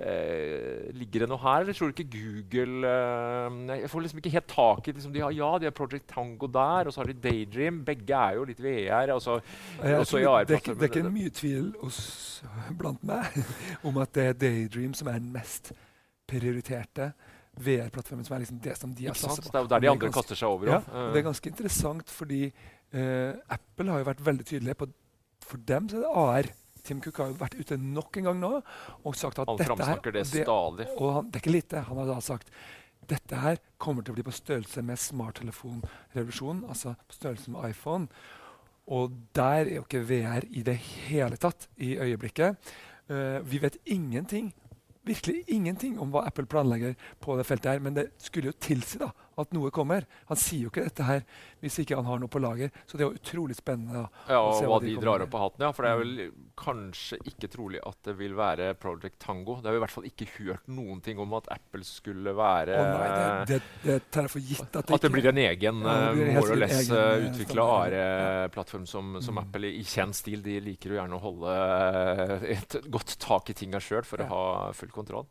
Eh, 0.00 0.86
ligger 0.96 1.20
det 1.20 1.28
noe 1.28 1.36
her, 1.42 1.60
eller 1.60 1.76
tror 1.76 1.90
du 1.90 1.98
ikke 2.00 2.14
Google 2.14 2.88
eh, 2.88 3.80
Jeg 3.82 3.90
får 3.92 4.00
liksom 4.06 4.20
ikke 4.22 4.30
helt 4.32 4.46
tak 4.48 4.86
i 4.88 4.94
liksom, 4.96 5.12
de 5.12 5.20
har, 5.20 5.34
Ja, 5.36 5.50
de 5.60 5.66
har 5.68 5.74
Project 5.76 6.06
Tango 6.08 6.48
der, 6.48 6.88
og 6.88 6.94
så 6.94 7.02
har 7.02 7.10
de 7.10 7.16
Daydream. 7.20 7.82
Begge 7.84 8.16
er 8.16 8.38
jo 8.38 8.46
litt 8.48 8.62
VR. 8.64 9.12
Altså, 9.12 9.34
også 9.82 10.22
i 10.22 10.24
AR-plattformen. 10.24 10.80
det 10.80 10.88
er 10.88 11.02
ikke 11.02 11.12
mye 11.12 11.34
tvil 11.36 11.68
hos, 11.82 11.98
blant 12.78 13.04
meg 13.04 13.36
om 13.90 14.00
at 14.00 14.14
det 14.16 14.24
er 14.30 14.38
Daydream 14.46 14.94
som 14.96 15.10
er 15.12 15.18
den 15.20 15.28
mest 15.34 15.72
prioriterte 16.30 17.10
VR-plattformen. 17.60 18.24
Som 18.24 18.38
er 18.38 18.44
liksom 18.46 18.62
det 18.64 18.78
som 18.80 18.94
de 18.96 19.04
har 19.10 19.14
Ikke 19.18 19.28
på. 19.28 19.50
Det 19.50 19.54
er 19.54 19.66
jo 19.66 19.72
der 19.74 19.84
de 19.84 19.90
andre 19.90 20.06
ganske- 20.06 20.16
kaster 20.22 20.40
seg 20.40 20.48
over. 20.48 20.70
Ja, 20.70 20.80
og 20.80 21.12
det 21.12 21.20
er 21.20 21.28
ganske 21.28 21.52
interessant 21.52 22.08
fordi 22.08 22.42
eh, 22.46 23.34
Apple 23.52 23.90
har 23.92 23.98
jo 24.00 24.08
vært 24.08 24.24
veldig 24.26 24.46
tydelige 24.48 24.74
på 24.80 24.88
For 25.44 25.58
dem 25.66 25.88
så 25.90 25.96
er 26.00 26.02
det 26.06 26.10
AR. 26.14 26.50
Tim 26.90 27.00
Cook 27.04 27.22
har 27.22 27.30
jo 27.30 27.38
vært 27.38 27.56
ute 27.60 27.78
nok 27.78 28.18
en 28.18 28.28
gang 28.30 28.42
nå 28.42 28.52
og 28.58 29.16
sagt 29.18 29.38
at 29.38 29.50
Han 29.50 29.60
dette 29.60 29.86
her 29.86 30.02
det 30.18 30.26
stadig. 30.26 30.86
Og 30.98 31.14
han, 31.14 31.30
det 31.30 31.38
er 31.38 31.44
ikke 31.44 31.54
lite. 31.54 31.86
Han 31.86 32.02
har 32.02 32.10
da 32.10 32.20
sagt 32.24 32.50
dette 33.10 33.38
her 33.42 33.58
kommer 33.80 34.04
til 34.04 34.12
å 34.12 34.18
bli 34.18 34.26
på 34.26 34.34
størrelse 34.34 34.82
med 34.86 35.00
smarttelefonrevolusjonen, 35.02 36.66
altså 36.70 36.94
på 37.08 37.16
størrelse 37.16 37.54
med 37.54 37.72
iPhone. 37.72 38.10
Og 38.90 39.14
der 39.36 39.64
er 39.64 39.76
jo 39.78 39.84
ikke 39.86 40.02
VR 40.06 40.46
i 40.50 40.62
det 40.66 40.76
hele 40.82 41.38
tatt 41.40 41.68
i 41.78 41.94
øyeblikket. 41.98 42.72
Uh, 43.10 43.38
vi 43.46 43.62
vet 43.62 43.78
ingenting 43.90 44.52
virkelig 45.06 45.44
ingenting 45.48 45.98
om 46.00 46.12
hva 46.12 46.24
Apple 46.28 46.46
planlegger 46.50 46.94
på 47.22 47.36
det 47.38 47.46
feltet. 47.48 47.72
her, 47.72 47.80
Men 47.80 47.94
det 47.94 48.10
skulle 48.18 48.52
jo 48.52 48.58
tilsi 48.60 48.98
da, 48.98 49.10
at 49.38 49.52
noe 49.54 49.70
kommer. 49.70 50.06
Han 50.28 50.36
sier 50.40 50.66
jo 50.66 50.70
ikke 50.72 50.84
dette 50.88 51.06
her 51.06 51.22
hvis 51.60 51.78
ikke 51.82 51.96
han 51.98 52.06
har 52.08 52.18
noe 52.22 52.28
på 52.32 52.40
lager. 52.42 52.70
Så 52.86 52.96
det 52.96 53.04
er 53.04 53.10
jo 53.10 53.20
utrolig 53.20 53.56
spennende. 53.58 54.06
Ja, 54.28 54.40
og 54.40 54.54
se 54.58 54.66
hva 54.68 54.78
de 54.82 54.90
de 54.90 55.00
drar 55.00 55.22
opp 55.24 55.34
av 55.36 55.44
hatten. 55.46 55.64
Ja, 55.66 55.70
for 55.76 55.86
det 55.86 55.90
er 55.92 56.00
vel 56.00 56.32
kanskje 56.60 57.18
ikke 57.30 57.50
trolig 57.52 57.80
at 57.86 57.98
det 58.04 58.14
vil 58.18 58.34
være 58.36 58.72
Project 58.80 59.18
Tango. 59.22 59.58
Det 59.60 59.68
har 59.70 59.76
vi 59.76 59.80
i 59.80 59.84
hvert 59.84 59.94
fall 59.94 60.08
ikke 60.08 60.28
hørt 60.38 60.68
noen 60.68 61.00
ting 61.04 61.20
om 61.22 61.34
at 61.38 61.48
Apple 61.52 61.84
skulle 61.86 62.34
være 62.36 62.76
Å 62.76 62.86
nei, 62.90 63.08
det, 63.10 63.28
det, 63.50 63.60
det 63.86 63.98
tar 64.12 64.26
jeg 64.28 64.34
for 64.34 64.40
gitt 64.50 64.76
at 64.76 64.86
det, 64.88 64.94
At 64.98 65.06
det 65.06 65.12
blir 65.14 65.30
en 65.30 65.42
egen, 65.44 65.82
Ja, 65.84 65.96
eh, 66.10 66.20
uh, 66.20 66.20
eh, 66.20 67.26
utvikla 67.30 67.66
standard. 67.66 67.98
AR-plattform 68.00 68.86
som, 68.86 69.16
som 69.22 69.30
Mm. 69.40 69.44
Apple 69.46 69.68
i, 69.70 69.84
kjent 69.86 70.16
stil. 70.18 70.42
De 70.42 70.58
liker 70.60 70.90
jo 70.92 70.96
gjerne 70.98 71.16
å 71.16 71.22
holde 71.22 71.52
eh, 71.54 72.48
et 72.58 72.76
godt 72.90 73.14
tak 73.22 73.50
i 73.52 73.54
tinga 73.56 73.78
sjøl 73.80 74.04
for 74.04 74.20
Ja. 74.20 74.26
å 74.26 74.30
ha 74.66 74.72
full 74.76 74.90
kontroll. 74.92 75.28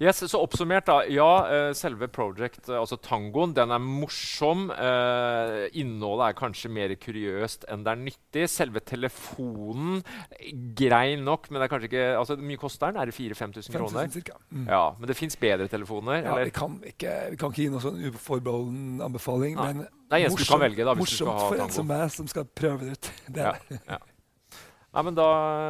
Yes, 0.00 0.22
så 0.32 0.38
Oppsummert, 0.40 0.86
da. 0.88 1.02
Ja, 1.12 1.44
eh, 1.52 1.70
selve 1.76 2.06
Project, 2.08 2.70
eh, 2.70 2.78
altså 2.78 2.96
tangoen, 3.04 3.52
den 3.52 3.68
er 3.68 3.82
morsom. 3.84 4.70
Eh, 4.72 5.66
innholdet 5.76 6.30
er 6.30 6.38
kanskje 6.38 6.70
mer 6.72 6.94
kuriøst 6.96 7.66
enn 7.68 7.84
det 7.84 7.92
er 7.92 8.00
nyttig. 8.06 8.46
Selve 8.48 8.80
telefonen, 8.80 10.00
grei 10.78 11.18
nok, 11.20 11.50
men 11.50 11.60
det 11.60 11.66
er 11.66 11.72
kanskje 11.74 11.90
ikke 11.90 12.06
altså, 12.16 12.38
mye 12.40 12.56
koster 12.62 12.88
den? 12.88 13.02
Er 13.02 13.12
det 13.12 13.16
4000-5000 13.18 13.76
kroner? 13.76 14.08
5000 14.08 14.16
cirka. 14.16 14.38
Mm. 14.48 14.66
Ja, 14.72 14.82
Men 14.98 15.12
det 15.12 15.18
fins 15.20 15.36
bedre 15.36 15.68
telefoner? 15.68 16.22
Ja, 16.24 16.32
eller? 16.32 16.48
vi, 16.48 16.56
kan 16.56 16.80
ikke, 16.80 17.16
vi 17.34 17.40
kan 17.42 17.52
ikke 17.52 17.62
gi 17.66 17.68
noen 17.74 17.84
sånn 17.84 18.00
uforbeholden 18.08 19.04
anbefaling, 19.04 19.60
Nei. 19.60 19.72
men 19.74 19.88
Nei, 20.10 20.24
kan 20.48 20.64
velge 20.64 20.88
da, 20.88 20.96
morsomt 20.96 21.28
ha 21.36 21.44
for 21.44 21.60
en 21.60 21.76
som 21.76 21.86
meg, 21.86 22.08
som 22.10 22.26
skal 22.30 22.48
prøve 22.48 22.88
det 22.88 22.96
ut. 22.96 23.12
Det 23.36 23.44
Ja, 23.44 23.52
det. 23.68 23.82
ja. 23.84 24.00
Nei, 24.90 25.04
men 25.06 25.14
da, 25.14 25.22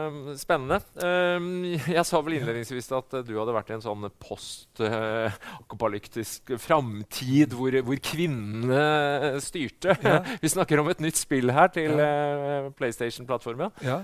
eh, 0.09 0.33
Spennende. 0.41 0.81
Um, 0.97 1.77
jeg 1.97 2.05
sa 2.09 2.17
vel 2.25 2.39
innledningsvis 2.39 2.89
at 2.97 3.13
eh, 3.19 3.27
du 3.27 3.35
hadde 3.37 3.53
vært 3.53 3.69
i 3.69 3.75
en 3.77 3.85
sånn 3.85 4.09
post-akopalyptisk 4.23 6.55
framtid 6.63 7.53
hvor, 7.57 7.73
hvor 7.85 7.99
kvinnene 8.01 9.41
styrte. 9.45 9.91
Ja. 10.01 10.25
Vi 10.43 10.49
snakker 10.55 10.81
om 10.81 10.89
et 10.93 11.01
nytt 11.05 11.19
spill 11.21 11.49
her 11.53 11.69
til 11.75 11.93
ja. 12.01 12.71
PlayStation-plattformen. 12.81 13.71
Ja, 13.85 13.99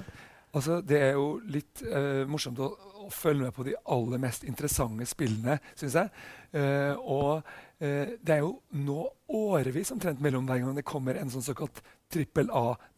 altså 0.53 0.73
Det 0.85 0.99
er 1.01 1.13
jo 1.17 1.41
litt 1.49 1.83
uh, 1.89 2.29
morsomt 2.29 2.61
å, 2.61 2.77
å 3.07 3.09
følge 3.13 3.45
med 3.47 3.55
på 3.57 3.63
de 3.65 3.75
aller 3.97 4.19
mest 4.21 4.45
interessante 4.49 5.07
spillene, 5.09 5.59
syns 5.81 5.95
jeg. 5.97 6.09
Uh, 6.53 6.95
og 7.01 7.41
uh, 7.41 8.07
det 8.21 8.33
er 8.37 8.41
jo 8.45 8.61
nå 8.85 9.01
årevis 9.33 9.93
omtrent 9.97 10.21
mellom 10.25 10.47
hver 10.49 10.61
gang 10.61 10.77
det 10.77 10.85
kommer 10.87 11.15
en 11.17 11.31
sånn 11.33 11.49
såkalt 11.49 11.81
trippel 12.13 12.49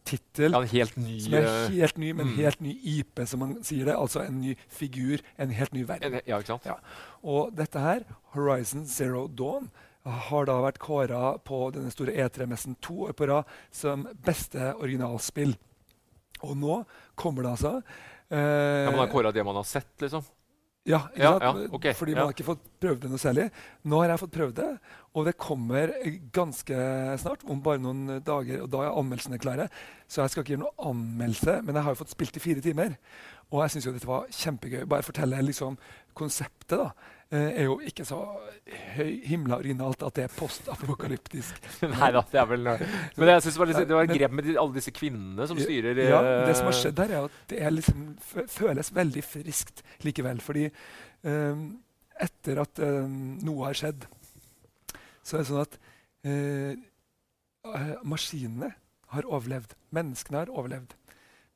A-tittel. 0.09 0.55
Ja, 0.55 0.61
helt 0.73 0.97
ny 0.97 1.19
Som 1.21 1.35
er 1.37 1.47
eh, 1.47 1.75
helt 1.77 1.99
ny, 2.01 2.13
men 2.13 2.31
mm. 2.31 2.35
helt 2.39 2.63
ny 2.63 2.73
IP, 2.97 3.21
som 3.29 3.43
man 3.43 3.57
sier 3.65 3.85
det. 3.89 3.95
Altså 3.95 4.23
en 4.25 4.41
ny 4.41 4.55
figur, 4.67 5.21
en 5.37 5.53
helt 5.53 5.75
ny 5.75 5.85
verden. 5.87 6.19
Ja, 6.25 6.39
ikke 6.39 6.55
sant? 6.55 6.65
Ja. 6.65 6.79
Og 7.23 7.53
dette 7.57 7.83
her, 7.83 8.05
Horizon 8.33 8.85
Zero 8.89 9.27
Dawn, 9.27 9.69
har 10.09 10.47
da 10.47 10.55
vært 10.63 10.79
kåra 10.81 11.37
på 11.45 11.65
denne 11.75 11.91
store 11.93 12.15
E3-messen 12.15 12.77
to 12.81 13.03
år 13.09 13.15
på 13.17 13.27
rad 13.29 13.49
som 13.75 14.07
beste 14.25 14.71
originalspill. 14.79 15.53
Og 16.47 16.55
nå 16.57 16.81
kommer 17.19 17.43
det 17.43 17.51
altså 17.57 17.73
eh, 18.31 18.85
Ja, 18.85 18.91
Man 18.93 19.01
har 19.03 19.11
kåra 19.11 19.33
det 19.35 19.43
man 19.43 19.59
har 19.59 19.67
sett, 19.67 19.91
liksom? 20.01 20.23
Ja, 20.89 20.99
Ja, 21.15 21.31
ja, 21.41 21.51
okay. 21.71 21.93
Fordi 21.97 22.15
man 22.17 22.27
har 22.27 22.33
ikke 22.33 22.47
fått 22.47 22.65
prøvd 22.81 23.05
det 23.05 23.11
noe 23.11 23.21
særlig. 23.21 23.47
Nå 23.85 24.01
har 24.01 24.13
jeg 24.13 24.21
fått 24.23 24.35
prøvd 24.35 24.55
det, 24.59 24.69
og 25.13 25.27
det 25.29 25.35
kommer 25.39 25.93
ganske 26.35 26.77
snart. 27.21 27.45
Om 27.45 27.61
bare 27.65 27.81
noen 27.83 28.19
dager, 28.25 28.63
og 28.65 28.71
da 28.73 28.85
er 28.87 28.97
anmeldelsene 28.97 29.41
klare. 29.41 29.69
Så 30.09 30.23
jeg 30.23 30.33
skal 30.33 30.45
ikke 30.45 30.55
gjøre 30.55 30.65
noe 30.65 30.89
anmeldelse, 30.91 31.59
men 31.63 31.77
jeg 31.77 31.85
har 31.85 31.95
jo 31.95 32.01
fått 32.01 32.15
spilt 32.15 32.39
i 32.39 32.43
fire 32.43 32.65
timer. 32.65 32.97
Og 33.49 33.63
jeg 33.63 33.73
syns 33.73 33.87
jo 33.87 33.93
dette 33.95 34.07
var 34.09 34.27
kjempegøy. 34.29 34.83
Bare 34.89 35.05
fortelle 35.05 35.39
liksom 35.41 35.77
konseptet, 36.19 36.75
da. 36.77 36.91
eh, 37.31 37.61
Er 37.61 37.63
jo 37.69 37.79
ikke 37.81 38.05
så 38.05 38.19
høy, 38.95 39.11
himla 39.25 39.57
originalt 39.57 40.03
at 40.05 40.17
det 40.19 40.25
er 40.27 40.33
postapokalyptisk. 40.37 41.57
Nei 41.95 42.11
da, 42.13 42.21
det 42.29 42.41
er 42.41 42.49
vel 42.51 42.67
Men 42.67 43.31
jeg 43.33 43.41
synes 43.45 43.55
det 43.55 43.61
var, 43.63 43.71
litt, 43.71 43.81
det 43.89 43.97
var 43.97 44.09
grep 44.11 44.35
med 44.37 44.45
de, 44.49 44.55
alle 44.61 44.77
disse 44.77 44.93
kvinnene 44.93 45.47
som 45.49 45.57
styrer 45.61 45.97
Ja, 46.03 46.21
det 46.45 46.55
som 46.59 46.69
har 46.69 46.75
eh, 46.75 46.81
skjedd 46.83 47.01
her, 47.05 47.15
er 47.15 47.27
at 47.29 47.39
det 47.53 47.61
er 47.65 47.73
liksom, 47.73 48.07
føles 48.53 48.93
veldig 48.99 49.25
friskt 49.25 49.83
likevel. 50.05 50.41
Fordi 50.45 50.67
ehm, 50.69 51.65
etter 52.19 52.61
at 52.65 52.81
ehm, 52.85 53.39
noe 53.47 53.69
har 53.69 53.79
skjedd, 53.81 54.05
så 55.23 55.37
er 55.37 55.41
det 55.41 55.49
sånn 55.49 55.63
at 55.65 55.79
eh, 56.27 56.73
eh, 57.73 57.93
maskinene 58.05 58.73
har 59.15 59.25
overlevd. 59.25 59.73
Menneskene 59.95 60.43
har 60.43 60.51
overlevd. 60.53 60.93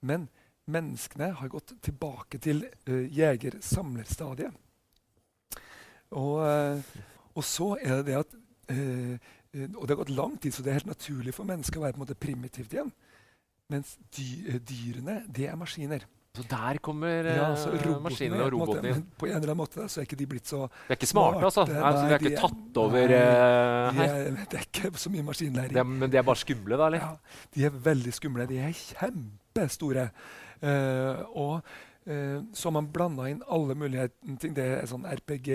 Men 0.01 0.25
menneskene 0.71 1.31
har 1.39 1.51
gått 1.51 1.75
tilbake 1.83 2.39
til 2.43 2.63
uh, 2.87 3.03
jeger-samlerstadiet. 3.11 4.55
Og, 6.13 6.39
uh, 6.45 7.01
og 7.33 7.45
så 7.47 7.73
er 7.81 7.99
det 7.99 8.05
det 8.11 8.17
at 8.19 8.35
eh, 8.69 9.31
Og 9.73 9.87
det 9.87 9.95
har 9.95 10.01
gått 10.03 10.13
lang 10.13 10.35
tid, 10.37 10.53
så 10.53 10.63
det 10.63 10.71
er 10.71 10.79
helt 10.79 10.91
naturlig 10.91 11.33
for 11.33 11.49
mennesker 11.49 11.79
å 11.79 11.83
være 11.83 11.95
på 11.95 11.99
en 11.99 12.05
måte 12.05 12.17
primitivt 12.17 12.73
igjen. 12.73 12.91
Mens 13.73 13.95
dy, 14.13 14.59
dyrene, 14.61 15.23
det 15.33 15.47
er 15.49 15.57
maskiner. 15.57 16.05
Så 16.33 16.43
der 16.49 16.79
kommer 16.81 17.27
Ja, 17.29 17.55
så 17.55 17.69
robotene, 17.69 17.99
maskinene 18.01 18.41
og 18.41 18.47
på 18.47 18.55
robotene 18.55 18.93
inn. 18.95 19.01
På 19.21 19.27
en 19.27 19.35
eller 19.35 19.51
annen 19.51 19.59
måte 19.59 19.83
så 19.85 19.99
er 20.01 20.07
ikke 20.07 20.17
de 20.17 20.25
blitt 20.31 20.49
så 20.49 20.63
De 20.65 20.95
er 20.95 20.97
ikke 20.97 21.09
smarte, 21.11 21.43
altså. 21.45 21.65
Nei, 21.69 21.75
så 21.77 21.99
de 21.99 22.07
har 22.07 22.15
er 22.15 22.23
ikke 22.25 22.39
tatt 22.41 22.79
over 22.81 22.97
nei, 22.97 23.09
de 23.11 23.99
her. 23.99 24.13
er, 24.15 24.39
Det 24.49 24.57
er 24.57 24.65
ikke 24.65 24.91
så 25.03 25.11
mye 25.13 25.25
maskinlæring. 25.27 25.91
Men 25.91 26.09
de 26.09 26.17
er 26.17 26.25
bare 26.25 26.41
skumle, 26.41 26.79
da? 26.79 26.87
eller? 26.89 27.03
Ja, 27.05 27.43
de 27.53 27.67
er 27.69 27.77
veldig 27.89 28.15
skumle. 28.17 28.47
De 28.49 28.57
er 28.65 28.73
kjempestore. 28.79 30.07
Eh, 30.63 31.21
og 31.35 31.61
eh, 32.07 32.39
så 32.55 32.71
man 32.71 32.87
blanda 32.95 33.25
inn 33.31 33.41
alle 33.51 33.75
mulige 33.75 34.07
ting. 34.39 34.53
Det 34.55 34.63
er 34.79 34.87
sånn 34.87 35.03
RPG, 35.09 35.49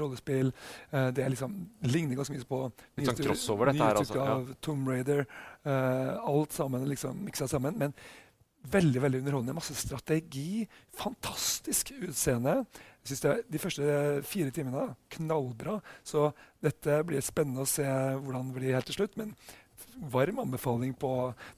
rollespill 0.00 0.50
eh, 0.90 1.10
Det 1.12 1.24
er 1.24 1.32
liksom, 1.34 1.54
ligner 1.92 2.16
ganske 2.16 2.32
mye 2.36 2.48
på 2.48 2.60
Litt 2.64 2.80
sånn 3.04 3.04
nyeste- 3.18 3.28
crossover, 3.28 3.72
dette 3.72 3.84
her, 3.84 4.00
altså, 4.00 4.16
ja. 4.20 4.26
av 4.38 4.54
Tomb 4.64 4.88
Raider. 4.88 5.26
alt 5.64 6.52
sammen 6.52 6.88
liksom 6.88 7.22
miksa 7.24 7.48
sammen. 7.48 7.76
Men 7.78 7.94
veldig 8.72 9.00
veldig 9.04 9.18
underholdende. 9.20 9.54
Masse 9.58 9.74
strategi. 9.76 10.64
Fantastisk 10.96 11.92
utseende. 12.00 12.64
Jeg 13.04 13.10
synes 13.12 13.20
det, 13.20 13.32
De 13.52 13.58
første 13.60 14.22
fire 14.24 14.50
timene 14.56 14.94
knallbra. 15.12 15.78
Så 16.04 16.30
dette 16.64 17.02
blir 17.04 17.20
spennende 17.20 17.64
å 17.64 17.68
se 17.68 17.84
hvordan 17.84 18.48
det 18.48 18.56
blir 18.56 18.72
helt 18.78 18.88
til 18.88 18.96
slutt. 19.02 19.16
Men 19.20 19.34
varm 20.12 20.38
anbefaling 20.42 20.94
på 20.98 21.10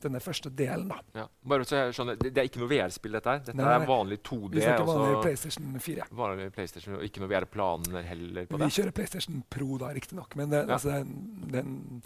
denne 0.02 0.20
første 0.20 0.50
delen. 0.50 0.88
da. 0.90 0.98
Ja. 1.14 1.24
Bare 1.48 1.64
så 1.68 1.76
jeg 1.80 1.96
skjønner, 1.96 2.18
det, 2.20 2.32
er 2.36 2.48
ikke 2.50 2.60
noe 2.62 2.70
VR-spill, 2.70 3.16
dette 3.16 3.32
her? 3.32 3.42
Dette 3.46 3.56
Nei, 3.60 3.72
er 3.74 3.86
vanlig 3.88 4.18
2D? 4.26 4.52
Vi 4.54 4.62
snakker 4.64 4.88
vanlig 4.90 5.08
altså, 5.08 5.22
PlayStation 5.26 5.80
4. 5.86 6.06
vanlig 6.20 6.48
PlayStation, 6.56 6.96
og 6.98 7.04
ikke 7.08 7.22
noe 7.24 7.32
VR-planer 7.32 8.08
heller 8.10 8.46
på 8.50 8.60
Vi 8.60 8.64
det? 8.64 8.70
kjører 8.78 8.96
PlayStation 9.00 9.42
Pro, 9.50 9.78
da, 9.82 9.92
riktignok. 9.96 10.36
Men 10.36 10.50
det, 10.54 10.64
Ja. 10.66 10.72
altså, 10.78 10.88
det 10.88 10.96
er 10.96 11.00
en, 11.00 11.50
det 11.52 11.58
er 11.58 11.66
en 11.66 12.02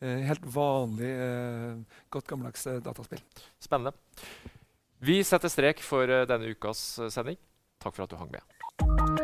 eh, 0.00 0.24
helt 0.30 0.46
vanlig, 0.54 1.12
uh, 1.18 2.00
godt 2.10 2.26
gammeldags 2.30 2.66
uh, 2.66 2.78
dataspill. 2.84 3.22
Spennende. 3.62 3.94
Vi 5.04 5.22
setter 5.22 5.52
strek 5.52 5.80
for 5.84 6.06
denne 6.06 6.54
ukas 6.54 6.98
sending. 7.12 7.36
Takk 7.80 7.94
for 7.94 8.06
at 8.06 8.10
du 8.10 8.16
hang 8.16 8.32
med. 8.32 9.23